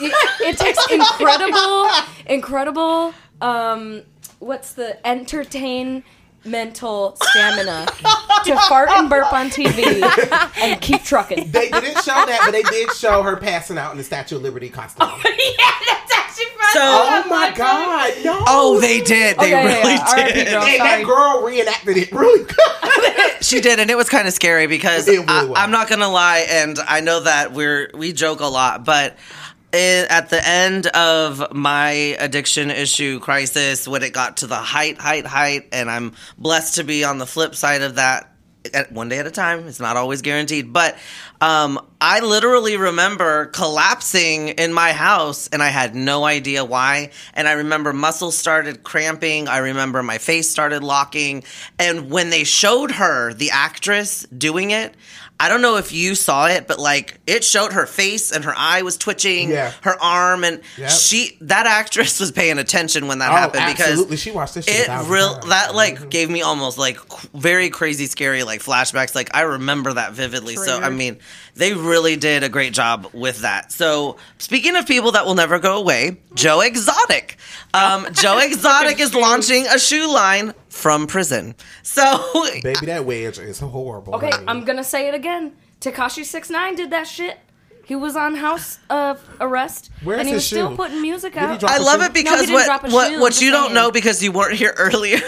It, 0.00 0.12
it 0.40 0.58
takes 0.58 0.86
incredible, 0.90 1.88
incredible. 2.26 3.14
Um, 3.40 4.02
what's 4.38 4.72
the 4.74 5.04
entertain 5.06 6.02
mental 6.44 7.16
stamina 7.22 7.86
to 8.44 8.56
fart 8.68 8.88
and 8.90 9.10
burp 9.10 9.32
on 9.32 9.50
TV 9.50 10.00
and 10.62 10.80
keep 10.80 11.02
trucking. 11.02 11.50
They 11.50 11.68
didn't 11.70 11.96
show 12.04 12.14
that, 12.14 12.40
but 12.44 12.52
they 12.52 12.62
did 12.62 12.92
show 12.92 13.22
her 13.22 13.36
passing 13.36 13.78
out 13.78 13.90
in 13.92 13.98
the 13.98 14.04
Statue 14.04 14.36
of 14.36 14.42
Liberty 14.42 14.70
costume. 14.70 15.08
yeah, 15.24 15.70
that's 15.88 16.12
actually 16.14 16.44
funny. 16.56 16.72
So- 16.72 17.02
Oh 17.08 17.24
my 17.28 17.50
god, 17.56 18.12
no. 18.24 18.38
Oh, 18.46 18.80
they 18.80 19.00
did. 19.00 19.36
They 19.38 19.52
Okay, 19.54 19.66
really 19.66 19.94
yeah. 19.94 20.06
R.I.P. 20.08 20.32
did. 20.34 20.46
girl. 20.48 20.62
And 20.62 20.80
that 20.80 21.04
girl 21.04 21.42
reenacted 21.42 21.96
it 21.96 22.12
really 22.12 22.44
good. 22.44 22.56
She 23.42 23.60
did, 23.60 23.78
and 23.78 23.90
it 23.90 23.96
was 23.96 24.08
kind 24.08 24.26
of 24.26 24.34
scary 24.34 24.66
because 24.66 25.06
really 25.06 25.24
I, 25.28 25.52
I'm 25.56 25.70
not 25.70 25.88
gonna 25.88 26.08
lie, 26.08 26.46
and 26.48 26.78
I 26.80 27.00
know 27.00 27.20
that 27.20 27.52
we're 27.52 27.90
we 27.94 28.12
joke 28.12 28.40
a 28.40 28.46
lot, 28.46 28.84
but 28.84 29.12
it, 29.12 29.18
at 29.76 30.30
the 30.30 30.46
end 30.46 30.86
of 30.88 31.52
my 31.52 31.90
addiction 31.90 32.70
issue 32.70 33.20
crisis, 33.20 33.86
when 33.86 34.02
it 34.02 34.12
got 34.12 34.38
to 34.38 34.46
the 34.46 34.56
height, 34.56 34.98
height, 34.98 35.26
height, 35.26 35.68
and 35.72 35.90
I'm 35.90 36.12
blessed 36.38 36.76
to 36.76 36.84
be 36.84 37.04
on 37.04 37.18
the 37.18 37.26
flip 37.26 37.54
side 37.54 37.82
of 37.82 37.96
that. 37.96 38.32
At 38.74 38.90
one 38.90 39.08
day 39.08 39.20
at 39.20 39.26
a 39.28 39.30
time. 39.30 39.68
It's 39.68 39.78
not 39.78 39.96
always 39.96 40.22
guaranteed, 40.22 40.72
but 40.72 40.98
um, 41.40 41.78
I 42.00 42.18
literally 42.18 42.76
remember 42.76 43.46
collapsing 43.46 44.48
in 44.48 44.72
my 44.72 44.92
house, 44.92 45.46
and 45.52 45.62
I 45.62 45.68
had 45.68 45.94
no 45.94 46.24
idea 46.24 46.64
why. 46.64 47.10
And 47.34 47.46
I 47.46 47.52
remember 47.52 47.92
muscles 47.92 48.36
started 48.36 48.82
cramping. 48.82 49.46
I 49.46 49.58
remember 49.58 50.02
my 50.02 50.18
face 50.18 50.50
started 50.50 50.82
locking. 50.82 51.44
And 51.78 52.10
when 52.10 52.30
they 52.30 52.42
showed 52.42 52.90
her, 52.90 53.32
the 53.32 53.52
actress, 53.52 54.26
doing 54.36 54.72
it, 54.72 54.96
I 55.38 55.50
don't 55.50 55.60
know 55.60 55.76
if 55.76 55.92
you 55.92 56.14
saw 56.14 56.46
it, 56.46 56.66
but 56.66 56.78
like 56.78 57.18
it 57.26 57.44
showed 57.44 57.74
her 57.74 57.84
face 57.84 58.32
and 58.32 58.44
her 58.44 58.54
eye 58.56 58.80
was 58.82 58.96
twitching, 58.96 59.50
Yeah. 59.50 59.70
her 59.82 59.94
arm, 60.02 60.44
and 60.44 60.62
Yep. 60.78 60.90
she 60.90 61.36
that 61.42 61.66
actress 61.66 62.18
was 62.20 62.32
paying 62.32 62.56
attention 62.58 63.06
when 63.06 63.18
that 63.18 63.30
Oh, 63.30 63.34
happened 63.36 63.62
absolutely. 63.62 64.04
because 64.06 64.20
She 64.20 64.30
watched 64.30 64.54
this 64.54 64.64
shit 64.64 64.88
it 64.88 65.08
real 65.08 65.34
times. 65.34 65.46
that 65.50 65.74
like 65.74 65.96
mm-hmm. 65.96 66.08
gave 66.08 66.30
me 66.30 66.40
almost 66.40 66.78
like 66.78 66.98
very 67.34 67.68
crazy 67.68 68.06
scary 68.06 68.44
like 68.44 68.62
flashbacks 68.62 69.14
like 69.14 69.28
i 69.34 69.42
remember 69.42 69.92
that 69.92 70.12
vividly 70.12 70.56
so 70.56 70.80
i 70.80 70.88
mean 70.88 71.18
they 71.54 71.74
really 71.74 72.16
did 72.16 72.42
a 72.42 72.48
great 72.48 72.72
job 72.72 73.08
with 73.12 73.40
that 73.40 73.70
so 73.72 74.16
speaking 74.38 74.74
of 74.76 74.86
people 74.86 75.12
that 75.12 75.26
will 75.26 75.34
never 75.34 75.58
go 75.58 75.76
away 75.76 76.16
joe 76.34 76.60
exotic 76.60 77.36
um, 77.76 78.06
joe 78.12 78.38
exotic 78.42 78.98
is 79.00 79.14
launching 79.14 79.66
a 79.66 79.78
shoe 79.78 80.12
line 80.12 80.54
from 80.68 81.06
prison 81.06 81.54
so 81.82 82.02
Baby, 82.62 82.86
that 82.86 83.04
wedge 83.04 83.38
is 83.38 83.60
horrible. 83.60 84.14
Okay, 84.16 84.30
honey. 84.30 84.44
I'm 84.48 84.64
gonna 84.64 84.84
say 84.84 85.08
it 85.08 85.14
again. 85.14 85.52
Tekashi 85.80 86.24
Six 86.24 86.50
Nine 86.50 86.74
did 86.74 86.90
that 86.90 87.06
shit. 87.06 87.38
He 87.86 87.94
was 87.94 88.16
on 88.16 88.34
house 88.34 88.80
uh, 88.90 89.14
arrest, 89.40 89.90
Where's 90.02 90.18
and 90.18 90.26
he 90.28 90.34
his 90.34 90.40
was 90.42 90.46
still 90.46 90.70
shoe? 90.70 90.76
putting 90.76 91.00
music 91.00 91.34
Did 91.34 91.40
he 91.42 91.46
out. 91.46 91.60
drop 91.60 91.70
I 91.72 91.76
a 91.76 91.82
love 91.82 92.00
shoe? 92.00 92.06
it 92.06 92.14
because 92.14 92.40
didn't 92.40 92.54
what 92.54 92.84
a 92.84 92.90
what, 92.92 93.08
shoe, 93.12 93.20
what 93.20 93.28
just 93.30 93.42
you 93.42 93.50
don't 93.52 93.62
saying. 93.66 93.74
know 93.74 93.90
because 93.92 94.22
you 94.24 94.32
weren't 94.32 94.54
here 94.56 94.74
earlier, 94.78 95.20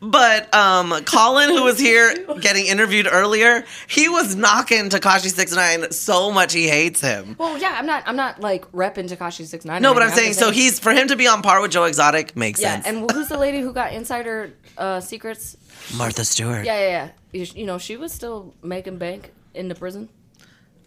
but 0.00 0.52
um, 0.54 0.92
Colin, 1.04 1.50
who 1.50 1.62
was 1.62 1.78
here 1.78 2.12
getting 2.40 2.66
interviewed 2.66 3.06
earlier, 3.10 3.64
he 3.86 4.08
was 4.08 4.34
knocking 4.34 4.88
Tekashi 4.88 5.32
Six 5.32 5.54
Nine 5.54 5.90
so 5.92 6.32
much 6.32 6.52
he 6.52 6.68
hates 6.68 7.00
him. 7.00 7.36
well, 7.38 7.56
yeah, 7.56 7.76
I'm 7.78 7.86
not. 7.86 8.02
I'm 8.06 8.16
not 8.16 8.40
like 8.40 8.70
repping 8.72 9.08
Tekashi 9.08 9.46
Six 9.46 9.64
Nine. 9.64 9.80
No, 9.80 9.94
but 9.94 10.02
I'm 10.02 10.10
saying 10.10 10.32
so 10.34 10.50
he's 10.50 10.80
for 10.80 10.92
him 10.92 11.08
to 11.08 11.16
be 11.16 11.28
on 11.28 11.40
par 11.42 11.60
with 11.62 11.70
Joe 11.70 11.84
Exotic 11.84 12.36
makes 12.36 12.60
Yeah, 12.60 12.80
sense. 12.80 12.86
and 12.86 13.10
who's 13.10 13.28
the 13.28 13.38
lady 13.38 13.60
who 13.60 13.72
got 13.72 13.92
insider 13.92 14.52
uh, 14.76 15.00
secrets? 15.00 15.56
Martha 15.96 16.24
Stewart. 16.24 16.64
Yeah, 16.64 16.78
yeah, 16.80 16.88
yeah. 16.88 17.08
You, 17.32 17.46
you 17.60 17.66
know, 17.66 17.78
she 17.78 17.96
was 17.96 18.12
still 18.12 18.54
making 18.62 18.98
bank 18.98 19.32
in 19.54 19.68
the 19.68 19.74
prison. 19.76 20.08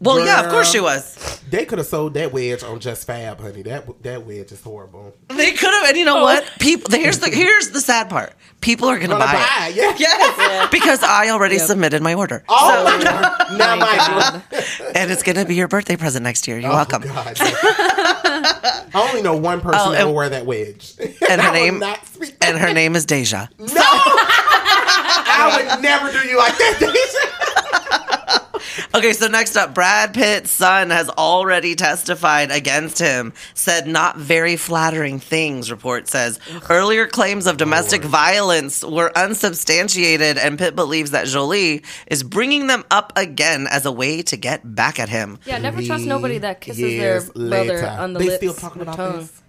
Well, 0.03 0.25
yeah, 0.25 0.43
of 0.43 0.49
course 0.51 0.71
she 0.71 0.79
was. 0.79 1.39
They 1.49 1.65
could 1.65 1.77
have 1.77 1.87
sold 1.87 2.13
that 2.15 2.31
wedge 2.33 2.63
on 2.63 2.79
JustFab, 2.79 3.39
honey. 3.39 3.61
That 3.63 4.01
that 4.03 4.25
wedge 4.25 4.51
is 4.51 4.61
horrible. 4.61 5.15
They 5.29 5.51
could 5.51 5.69
have, 5.73 5.87
and 5.89 5.97
you 5.97 6.05
know 6.05 6.19
oh. 6.19 6.23
what? 6.23 6.45
People. 6.59 6.91
Here's 6.97 7.19
the 7.19 7.29
here's 7.29 7.69
the 7.71 7.79
sad 7.81 8.09
part. 8.09 8.33
People 8.61 8.87
are 8.89 8.95
gonna, 8.97 9.09
Gonna 9.09 9.25
buy, 9.25 9.33
buy, 9.33 9.67
it. 9.69 9.75
yeah. 9.75 9.95
Yes, 9.97 10.69
because 10.71 11.03
I 11.03 11.29
already 11.29 11.57
submitted 11.59 12.01
my 12.01 12.13
order, 12.13 12.43
Oh, 12.47 12.97
now 13.57 13.75
my 13.75 13.95
God. 13.97 14.41
and 14.95 15.11
it's 15.11 15.21
gonna 15.23 15.45
be 15.45 15.55
your 15.55 15.67
birthday 15.67 15.95
present 15.97 16.23
next 16.23 16.47
year. 16.47 16.57
You're 16.59 16.71
Oh, 16.71 16.75
welcome. 16.75 17.01
God. 17.03 17.35
I 17.39 18.91
only 19.09 19.21
know 19.21 19.35
one 19.35 19.59
person 19.61 19.81
Oh, 19.83 19.91
that 19.91 19.99
and- 20.01 20.07
will 20.09 20.15
wear 20.15 20.29
that 20.29 20.45
wedge. 20.45 20.93
And 21.29 21.41
her 21.41 21.51
name, 21.51 21.83
and 22.41 22.57
her 22.57 22.73
name 22.73 22.95
is 22.95 23.05
Deja. 23.05 23.47
No, 23.59 23.67
I 25.35 25.71
would 25.73 25.81
never 25.83 26.11
do 26.11 26.19
you 26.27 26.37
like 26.37 26.57
that, 26.57 26.77
Deja. 26.79 27.12
Okay, 28.95 29.13
so 29.13 29.27
next 29.27 29.55
up, 29.55 29.73
Brad 29.75 30.13
Pitt's 30.13 30.51
son 30.51 30.89
has 30.89 31.09
already 31.09 31.75
testified 31.75 32.51
against 32.51 32.99
him, 32.99 33.33
said 33.53 33.87
not 33.87 34.17
very 34.17 34.55
flattering 34.55 35.19
things, 35.19 35.69
report 35.71 36.07
says. 36.07 36.39
Earlier 36.69 37.07
claims 37.07 37.45
of 37.47 37.57
domestic 37.57 38.03
violence 38.03 38.83
were 38.83 39.11
unsubstantiated, 39.17 40.37
and 40.37 40.57
Pitt 40.57 40.75
believes 40.75 41.11
that 41.11 41.27
Jolie 41.27 41.83
is 42.07 42.23
bringing 42.23 42.67
them 42.67 42.83
up 42.89 43.13
again 43.15 43.67
as 43.69 43.85
a 43.85 43.91
way 43.91 44.21
to 44.23 44.37
get 44.37 44.75
back 44.75 44.99
at 44.99 45.09
him. 45.09 45.39
Yeah, 45.45 45.57
never 45.59 45.81
trust 45.81 46.05
nobody 46.05 46.37
that 46.39 46.61
kisses 46.61 46.81
their 46.81 46.89
years 46.89 47.29
brother 47.29 47.47
later. 47.49 47.87
on 47.87 48.13
the 48.13 48.19
They 48.19 48.25
lips 48.25 48.37
still 48.37 48.53
talking 48.53 48.81
about 48.81 48.95
tongue. 48.95 49.19
this? 49.19 49.42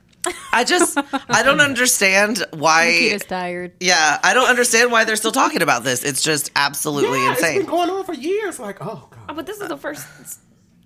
I 0.52 0.64
just, 0.64 0.96
I 1.28 1.42
don't 1.42 1.60
understand 1.60 2.44
why. 2.52 2.86
Nikita's 2.86 3.24
tired. 3.26 3.72
Yeah, 3.80 4.18
I 4.22 4.32
don't 4.34 4.48
understand 4.48 4.90
why 4.92 5.04
they're 5.04 5.16
still 5.16 5.32
talking 5.32 5.62
about 5.62 5.84
this. 5.84 6.02
It's 6.04 6.22
just 6.22 6.50
absolutely 6.56 7.18
Yeah, 7.20 7.32
it's 7.32 7.40
insane. 7.40 7.58
been 7.60 7.66
going 7.70 7.90
on 7.90 8.04
for 8.04 8.14
years. 8.14 8.58
Like, 8.58 8.78
oh 8.80 9.08
Oh, 9.12 9.16
god, 9.26 9.36
but 9.36 9.46
this 9.46 9.60
is 9.60 9.68
the 9.68 9.76
first. 9.76 10.06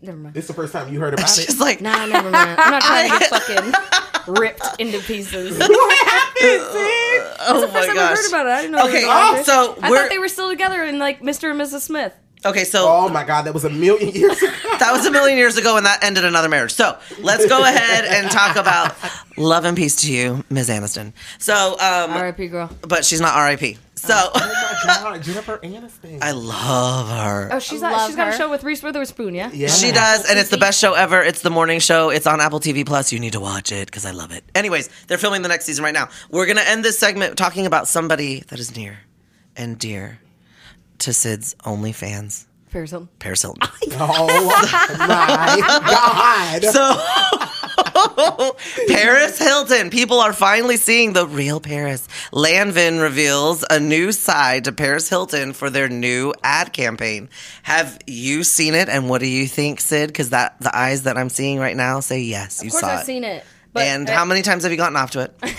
Never 0.01 0.17
mind. 0.17 0.37
it's 0.37 0.47
the 0.47 0.55
first 0.55 0.73
time 0.73 0.93
you 0.93 1.01
heard 1.01 1.15
about 1.19 1.29
it. 1.29 1.43
She's 1.43 1.59
like, 1.61 1.81
Nah, 1.81 2.07
never 2.07 2.31
mind. 2.31 2.59
I'm 2.61 2.71
not 2.71 2.83
trying 2.83 3.11
to 3.11 3.19
get 3.19 3.31
fucking 4.27 4.35
ripped 4.35 4.67
into 4.81 4.99
pieces. 5.01 5.59
what 5.59 6.07
happened, 6.07 6.63
sis? 6.73 7.37
oh 7.41 7.61
First 7.63 7.73
my 7.75 7.81
time 7.87 7.91
I 7.91 7.95
gosh. 7.95 8.17
heard 8.19 8.29
about 8.29 8.47
it. 8.47 8.51
I 8.51 8.61
didn't 8.63 8.73
know. 8.77 8.85
Okay, 8.87 9.01
they 9.01 9.07
were 9.07 9.13
oh, 9.13 9.31
together. 9.31 9.45
so 9.45 9.79
I 9.83 9.91
we're 9.91 9.97
thought 10.03 10.11
they 10.11 10.19
were 10.19 10.29
still 10.29 10.51
together 10.51 10.85
in 10.85 10.99
like 10.99 11.21
Mr. 11.21 11.51
and 11.51 11.61
Mrs. 11.61 11.81
Smith. 11.81 12.13
Okay. 12.45 12.65
So 12.65 12.87
Oh 12.89 13.09
my 13.09 13.25
god, 13.25 13.43
that 13.43 13.55
was 13.55 13.65
a 13.65 13.71
million 13.71 14.11
years 14.15 14.41
ago. 14.43 14.53
That 14.79 14.93
was 14.93 15.05
a 15.07 15.11
million 15.11 15.37
years 15.37 15.57
ago, 15.57 15.77
and 15.77 15.85
that 15.87 16.05
ended 16.05 16.25
another 16.25 16.49
marriage. 16.49 16.73
So 16.73 16.97
let's 17.19 17.45
go 17.47 17.61
ahead 17.65 18.05
and 18.05 18.31
talk 18.31 18.55
about 18.55 18.95
love 19.37 19.65
and 19.65 19.77
peace 19.77 19.97
to 20.03 20.13
you, 20.13 20.45
Ms. 20.51 20.69
Aniston. 20.69 21.13
So, 21.41 21.73
um, 21.73 22.13
R.I.P. 22.13 22.47
girl. 22.47 22.71
but 22.83 23.05
she's 23.05 23.21
not 23.21 23.35
R.I.P. 23.35 23.77
So 23.97 24.15
Oh 24.15 24.83
my 24.87 24.95
god, 24.95 25.23
Jennifer 25.25 25.59
Aniston. 25.59 26.23
I 26.23 26.31
love 26.31 27.09
her. 27.09 27.49
Oh, 27.55 27.59
she's 27.59 27.83
Love 27.83 27.91
got, 27.91 28.07
she's 28.07 28.15
got 28.15 28.33
a 28.33 28.37
show 28.37 28.49
with 28.49 28.63
Reese 28.63 28.83
Witherspoon. 28.85 29.35
Yeah. 29.35 29.51
yeah, 29.53 29.67
She 29.67 29.91
does, 29.91 30.31
and 30.31 30.39
it's 30.39 30.51
the 30.51 30.59
best 30.59 30.79
show 30.79 30.95
ever. 30.95 31.21
It's 31.23 31.43
the 31.43 31.51
morning 31.51 31.81
show. 31.81 32.11
It's 32.11 32.29
on 32.29 32.41
Apple 32.41 32.61
TV 32.61 32.87
Plus. 32.87 33.13
You 33.13 33.19
need 33.19 33.33
to 33.33 33.41
watch 33.41 33.73
it 33.73 33.87
because 33.87 34.07
I 34.07 34.13
love 34.13 34.31
it. 34.31 34.45
Anyways, 34.55 34.89
they're 35.09 35.19
filming 35.19 35.43
the 35.43 35.49
next 35.49 35.65
season 35.65 35.83
right 35.83 35.95
now. 35.95 36.09
We're 36.31 36.47
gonna 36.47 36.61
end 36.61 36.85
this 36.85 36.99
segment 37.01 37.37
talking 37.37 37.67
about 37.67 37.89
somebody 37.89 38.45
that 38.49 38.61
is 38.61 38.77
near 38.77 38.99
and 39.57 39.77
dear 39.77 40.21
to 40.99 41.13
Sid's 41.13 41.55
OnlyFans, 41.65 42.47
Paris 42.71 42.91
Hilton. 42.91 43.09
Paris 43.19 43.43
Hilton. 43.43 43.69
Oh, 44.01 44.29
oh 44.31 44.97
my 44.99 46.61
god. 46.61 46.63
So, 46.63 46.95
Paris 48.95 49.39
Hilton. 49.39 49.91
People 49.91 50.21
are 50.21 50.33
finally 50.33 50.77
seeing 50.77 51.13
the 51.15 51.27
real 51.27 51.59
Paris. 51.61 52.07
Lanvin 52.33 53.01
reveals 53.03 53.65
a 53.71 53.81
new 53.81 54.13
side 54.13 54.65
to 54.65 54.73
Paris 54.73 55.09
Hilton 55.09 55.53
for 55.53 55.71
their 55.71 55.89
new 55.89 56.33
ad 56.45 56.73
campaign. 56.73 57.29
Have 57.65 57.99
you 58.07 58.45
seen 58.45 58.75
it? 58.75 58.89
And 58.89 59.09
what 59.09 59.21
do 59.21 59.27
you 59.27 59.47
think, 59.49 59.81
Sid? 59.81 60.09
Because 60.09 60.31
that 60.31 60.61
the 60.61 60.77
eyes 60.77 61.03
that 61.05 61.17
I'm 61.19 61.29
seeing 61.31 61.59
right 61.59 61.77
now 61.77 62.01
say 62.01 62.21
yes, 62.21 62.63
you 62.63 62.69
Of 62.69 62.73
course, 62.73 62.81
saw 62.83 62.89
I've 62.89 63.01
it. 63.01 63.07
seen 63.07 63.25
it. 63.25 63.45
But 63.79 63.87
and 63.87 64.11
I- 64.11 64.15
how 64.15 64.25
many 64.25 64.43
times 64.43 64.63
have 64.65 64.73
you 64.73 64.79
gotten 64.79 64.97
off 64.97 65.13
to 65.13 65.21
it? 65.23 65.35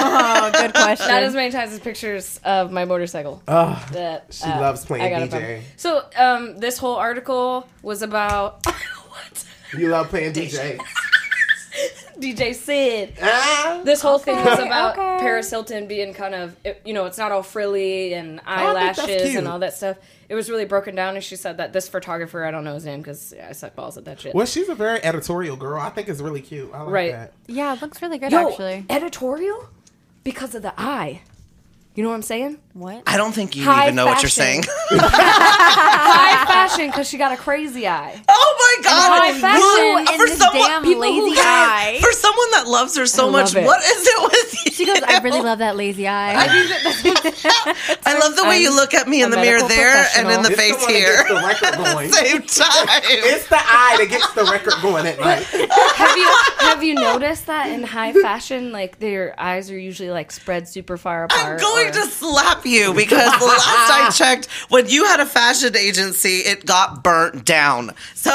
Oh, 0.00 0.50
good 0.52 0.74
question. 0.74 1.08
Not 1.08 1.22
as 1.22 1.34
many 1.34 1.50
times 1.50 1.72
as 1.72 1.80
pictures 1.80 2.38
of 2.44 2.70
my 2.70 2.84
motorcycle. 2.84 3.42
Oh, 3.48 3.84
that 3.92 4.26
she 4.30 4.44
uh, 4.44 4.60
loves 4.60 4.84
playing 4.84 5.02
I 5.04 5.10
got 5.10 5.22
it 5.22 5.30
DJ. 5.30 5.62
So, 5.76 6.04
um, 6.16 6.58
this 6.58 6.76
whole 6.78 6.96
article 6.96 7.66
was 7.82 8.02
about 8.02 8.64
what 8.66 9.44
You 9.76 9.88
love 9.88 10.08
playing 10.08 10.34
DJ. 10.34 10.78
DJ 12.20 12.54
Sid. 12.54 13.14
Ah, 13.22 13.80
This 13.84 14.00
whole 14.00 14.18
thing 14.18 14.36
was 14.44 14.58
about 14.58 14.98
okay. 14.98 15.16
Paris 15.20 15.50
Hilton 15.50 15.86
being 15.86 16.12
kind 16.14 16.34
of, 16.34 16.56
you 16.84 16.92
know, 16.92 17.06
it's 17.06 17.18
not 17.18 17.32
all 17.32 17.42
frilly 17.42 18.12
and 18.14 18.40
eyelashes 18.46 19.34
and 19.34 19.46
all 19.48 19.58
that 19.60 19.74
stuff. 19.74 19.96
It 20.28 20.34
was 20.34 20.50
really 20.50 20.64
broken 20.66 20.94
down, 20.94 21.14
and 21.14 21.24
she 21.24 21.36
said 21.36 21.56
that 21.56 21.72
this 21.72 21.88
photographer, 21.88 22.44
I 22.44 22.50
don't 22.50 22.64
know 22.64 22.74
his 22.74 22.84
name 22.84 23.00
because 23.00 23.32
I 23.42 23.52
suck 23.52 23.74
balls 23.74 23.96
at 23.96 24.04
that 24.04 24.20
shit. 24.20 24.34
well, 24.34 24.44
she's 24.46 24.68
a 24.68 24.74
very 24.74 25.02
editorial 25.02 25.56
girl. 25.56 25.80
I 25.80 25.88
think 25.90 26.08
it's 26.08 26.20
really 26.20 26.42
cute. 26.42 26.70
I 26.74 26.82
like 26.82 26.92
Right. 26.92 27.12
that. 27.12 27.32
yeah, 27.46 27.72
it 27.74 27.80
looks 27.80 28.02
really 28.02 28.18
good 28.18 28.32
Yo, 28.32 28.48
actually. 28.50 28.84
editorial 28.90 29.68
because 30.24 30.54
of 30.54 30.60
the 30.62 30.74
eye. 30.78 31.22
You 31.94 32.02
know 32.04 32.10
what 32.10 32.16
I'm 32.16 32.22
saying? 32.22 32.58
What? 32.74 33.02
I 33.08 33.16
don't 33.16 33.32
think 33.32 33.56
you 33.56 33.64
High 33.64 33.84
even 33.86 33.96
know 33.96 34.06
what 34.06 34.22
you're 34.22 34.28
saying. 34.30 34.62
High 34.90 36.46
fashion 36.46 36.86
because 36.86 37.08
she 37.08 37.18
got 37.18 37.32
a 37.32 37.36
crazy 37.36 37.86
eye. 37.88 38.20
oh 38.28 38.76
my 38.78 38.84
god! 38.84 39.20
high 39.22 39.32
fashion 39.40 39.62
Who- 39.62 39.98
and 39.98 40.08
for 40.08 40.26
this 40.26 40.38
someone, 40.38 40.68
damn 40.68 40.82
people 40.84 41.00
lazy 41.02 41.30
who, 41.34 41.36
eye. 41.40 41.98
For 42.00 42.12
someone 42.12 42.50
that 42.52 42.57
loves 42.68 42.96
her 42.96 43.06
so 43.06 43.30
much, 43.30 43.54
it. 43.54 43.64
what 43.64 43.82
is 43.82 44.06
it 44.06 44.22
with 44.22 44.52
you? 44.54 44.58
She 44.78 44.86
goes, 44.86 45.02
I 45.02 45.18
really 45.22 45.40
love 45.40 45.58
that 45.58 45.74
lazy 45.74 46.06
eye. 46.06 46.34
I 46.38 48.18
love 48.20 48.36
the 48.36 48.44
way 48.44 48.60
you 48.60 48.70
I'm 48.70 48.76
look 48.76 48.94
at 48.94 49.08
me 49.08 49.22
in 49.22 49.30
the 49.30 49.36
mirror 49.36 49.66
there 49.66 50.06
and 50.16 50.30
in 50.30 50.42
the 50.42 50.50
It's 50.50 50.60
face 50.60 50.86
the 50.86 50.92
here. 50.92 51.16
gets 51.16 51.28
the 51.28 51.34
record 51.34 51.74
going. 51.84 52.12
Same 52.12 52.42
time. 52.42 53.00
It's 53.04 53.48
the 53.48 53.56
eye 53.58 53.96
that 53.98 54.06
gets 54.08 54.32
the 54.34 54.44
record 54.44 54.74
going 54.80 55.04
at 55.06 55.18
night. 55.18 55.42
have 55.42 56.16
you 56.16 56.32
have 56.58 56.84
you 56.84 56.94
noticed 56.94 57.46
that 57.46 57.70
in 57.70 57.82
high 57.82 58.12
fashion, 58.12 58.70
like 58.70 59.00
their 59.00 59.34
eyes 59.40 59.68
are 59.70 59.78
usually 59.78 60.10
like 60.10 60.30
spread 60.30 60.68
super 60.68 60.96
far 60.96 61.24
apart? 61.24 61.54
I'm 61.54 61.58
going 61.58 61.88
or- 61.88 61.92
to 61.92 62.02
slap 62.06 62.64
you 62.64 62.94
because 62.94 63.36
the 63.38 63.46
last 63.46 63.66
I 63.90 64.10
checked, 64.14 64.46
when 64.68 64.88
you 64.88 65.06
had 65.06 65.18
a 65.18 65.26
fashion 65.26 65.76
agency, 65.76 66.38
it 66.38 66.64
got 66.66 67.02
burnt 67.02 67.44
down. 67.44 67.92
So 68.14 68.30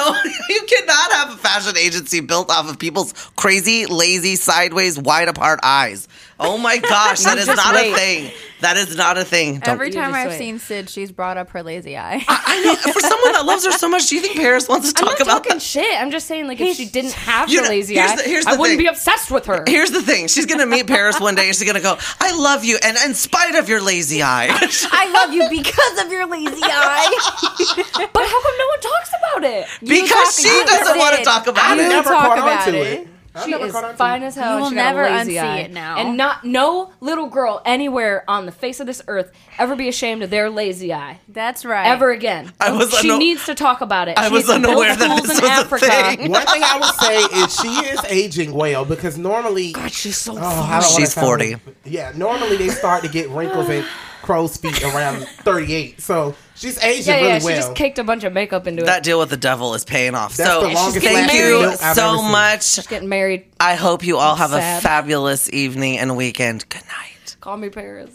you 0.50 0.62
cannot 0.67 1.12
have 1.13 1.32
a 1.32 1.38
fashion 1.38 1.78
agency 1.78 2.19
built 2.19 2.50
off 2.52 2.69
of 2.69 2.80
people's 2.80 3.13
crazy, 3.38 3.86
lazy, 3.86 4.23
sideways, 4.36 5.00
wide 5.00 5.28
apart 5.28 5.60
eyes. 5.64 6.08
Oh 6.40 6.58
my 6.58 6.78
gosh, 6.78 7.22
that 7.22 7.38
is 7.44 7.48
not 7.48 7.76
wait. 7.76 7.92
a 7.92 7.96
thing. 7.96 8.32
That 8.62 8.78
is 8.78 8.96
not 8.96 9.18
a 9.18 9.26
thing. 9.26 9.60
Don't- 9.60 9.74
Every 9.74 9.92
time 9.92 10.14
I've 10.14 10.30
wait. 10.30 10.38
seen 10.38 10.58
Sid, 10.60 10.90
she's 10.90 11.12
brought 11.12 11.36
up 11.38 11.50
her 11.50 11.62
lazy 11.64 11.98
eye. 11.98 12.24
I 12.28 12.62
know 12.64 12.76
for 12.76 13.00
someone 13.02 13.34
that 13.34 13.46
loves 13.46 13.66
her 13.66 13.72
so 13.74 13.90
much, 13.90 14.08
do 14.08 14.16
you 14.16 14.22
think 14.22 14.38
Paris 14.38 14.70
wants 14.70 14.92
to 14.94 15.00
I'm 15.02 15.06
talk 15.10 15.20
not 15.20 15.22
about 15.28 15.34
talking 15.44 15.58
that? 15.58 15.62
shit. 15.62 16.02
I'm 16.02 16.12
just 16.12 16.28
saying, 16.28 16.48
like, 16.48 16.60
if 16.62 16.78
she 16.78 16.86
didn't 16.86 17.12
have 17.12 17.50
You 17.50 17.62
the 17.64 17.70
lazy 17.70 17.96
here's 17.96 18.12
eye, 18.12 18.16
the- 18.16 18.24
here's 18.24 18.46
I 18.46 18.56
the 18.56 18.60
wouldn't 18.62 18.78
thing. 18.80 18.86
be 18.86 18.90
obsessed 18.90 19.32
with 19.32 19.46
her. 19.48 19.64
Here's 19.68 19.92
the 19.92 20.02
thing. 20.02 20.28
She's 20.28 20.46
gonna 20.46 20.66
meet 20.66 20.88
Paris 20.88 21.20
one 21.20 21.36
day 21.36 21.48
and 21.48 21.56
she's 21.56 21.68
gonna 21.68 21.82
go, 21.82 21.98
I 22.22 22.36
love 22.36 22.64
you, 22.64 22.78
and 22.82 22.98
in 23.06 23.14
spite 23.14 23.56
of 23.56 23.68
your 23.70 23.82
lazy 23.82 24.24
eye. 24.24 24.48
I 24.92 25.12
love 25.12 25.34
you 25.34 25.48
because 25.50 26.04
of 26.06 26.12
your 26.12 26.26
lazy 26.28 26.62
eye. 26.64 28.08
But 28.14 28.26
how 28.26 28.42
come 28.42 28.54
no 28.58 28.68
one 28.68 28.80
talks 28.82 29.12
about 29.20 29.44
it? 29.44 29.68
because 29.82 30.10
talk- 30.10 30.32
she 30.34 30.64
doesn't 30.66 30.98
want 30.98 31.18
to 31.18 31.24
talk 31.24 31.48
about 31.48 31.78
You 31.78 31.84
it. 31.84 31.90
never 31.90 32.10
talk 32.10 32.38
caught 32.38 32.40
on 32.68 32.74
to 32.74 32.80
it. 32.80 33.00
it. 33.02 33.08
I 33.36 33.46
She 33.46 33.52
never 33.52 33.65
is 33.65 33.72
caught 33.72 33.84
on 33.84 33.91
to 33.91 33.98
fine 33.98 34.22
as 34.24 34.36
hell. 34.36 34.58
You 34.58 34.62
will 34.63 34.69
she 34.69 34.76
never 34.76 35.04
lazy 35.04 35.34
unsee 35.34 35.41
eye. 35.43 35.58
it 35.62 35.72
now. 35.72 35.98
And 35.98 36.15
not 36.17 36.43
no 36.46 36.91
little 37.00 37.28
girl 37.28 37.62
anywhere 37.65 38.24
on 38.28 38.46
the 38.46 38.52
face 38.52 38.80
of 38.80 38.86
this 38.88 39.02
earth 39.08 39.32
ever 39.58 39.76
be 39.76 39.88
ashamed 39.88 40.22
of 40.24 40.30
their 40.30 40.50
lazy 40.50 40.93
eye 40.93 41.19
That's 41.28 41.65
right. 41.65 41.88
ever 41.88 42.12
again. 42.12 42.52
I 42.60 42.72
was 42.72 42.93
she 43.00 43.10
unno- 43.10 43.17
needs 43.17 43.46
to 43.48 43.56
talk 43.56 43.82
about 43.82 44.08
it. 44.08 44.17
I 44.19 44.28
She 44.28 44.34
was 44.34 44.43
needs 44.48 44.54
to 44.56 44.60
build 44.62 44.72
unaware 44.72 44.96
that 44.96 45.04
schools 45.06 45.22
this 45.28 45.38
in 45.39 45.43
was 45.43 45.52
a 45.52 45.54
Africa. 45.54 45.86
thing. 45.86 46.32
One 46.32 46.46
thing 46.46 46.62
I 46.63 46.78
would 46.80 46.96
say 46.96 47.17
is 47.39 47.60
she 47.60 47.89
is 47.89 48.04
aging 48.06 48.54
well 48.54 48.86
because 48.86 49.17
normally 49.17 49.72
God, 49.72 49.91
she's 49.91 50.17
so 50.17 50.34
Oh, 50.34 50.36
fine. 50.36 50.46
I 50.46 50.52
don't 50.52 50.69
wanna 50.69 50.82
She's 50.84 51.13
sound- 51.13 51.26
40. 51.28 51.56
Yeah, 51.86 52.12
normally 52.15 52.58
they 52.58 52.69
start 52.69 53.04
to 53.04 53.10
get 53.10 53.30
wrinkles 53.30 53.67
and 53.69 53.86
crow's 54.22 54.58
feet 54.58 54.84
around 54.84 55.28
38. 55.43 56.00
So 56.02 56.36
she's 56.56 56.82
aging 56.84 57.06
Yeah, 57.13 57.20
yeah, 57.20 57.28
really 57.28 57.39
she 57.39 57.46
well. 57.48 57.56
just 57.56 57.76
kicked 57.76 58.00
a 58.00 58.04
bunch 58.04 58.24
of 58.24 58.34
makeup 58.34 58.68
into 58.68 58.84
it. 58.84 58.86
That 58.86 59.00
it. 59.00 59.04
deal 59.04 59.20
with 59.20 59.30
the 59.30 59.38
devil 59.38 59.74
is 59.74 59.86
paying 59.86 60.16
off. 60.16 60.36
That's 60.38 60.50
so 60.50 60.62
the 60.62 60.74
longest 60.74 61.06
thank 61.06 61.34
you 61.34 61.62
milk 61.62 61.82
I've 61.84 61.96
so 61.96 62.10
ever 62.10 62.18
seen. 62.18 62.32
much. 62.32 62.88
Getting 62.89 63.10
married. 63.10 63.46
I 63.60 63.76
hope 63.76 64.06
you 64.06 64.18
all 64.18 64.36
have 64.36 64.52
Sad. 64.52 64.80
a 64.80 64.82
fabulous 64.82 65.52
evening 65.52 65.98
and 66.00 66.16
weekend. 66.18 66.68
Good 66.70 66.84
night. 66.86 67.36
Call 67.42 67.58
me 67.58 67.70
Paris. 67.70 68.12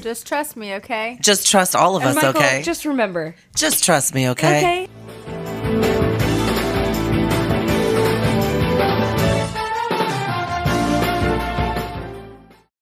Just 0.00 0.26
trust 0.26 0.56
me, 0.56 0.74
okay? 0.74 1.18
Just 1.20 1.46
trust 1.48 1.76
all 1.76 1.94
of 1.94 2.02
And 2.02 2.10
us, 2.10 2.14
Michael, 2.16 2.40
okay? 2.42 2.62
Just, 2.62 2.84
remember. 2.84 3.36
just 3.54 3.84
trust 3.84 4.12
me, 4.14 4.30
okay? 4.30 4.58
Okay. 4.58 4.88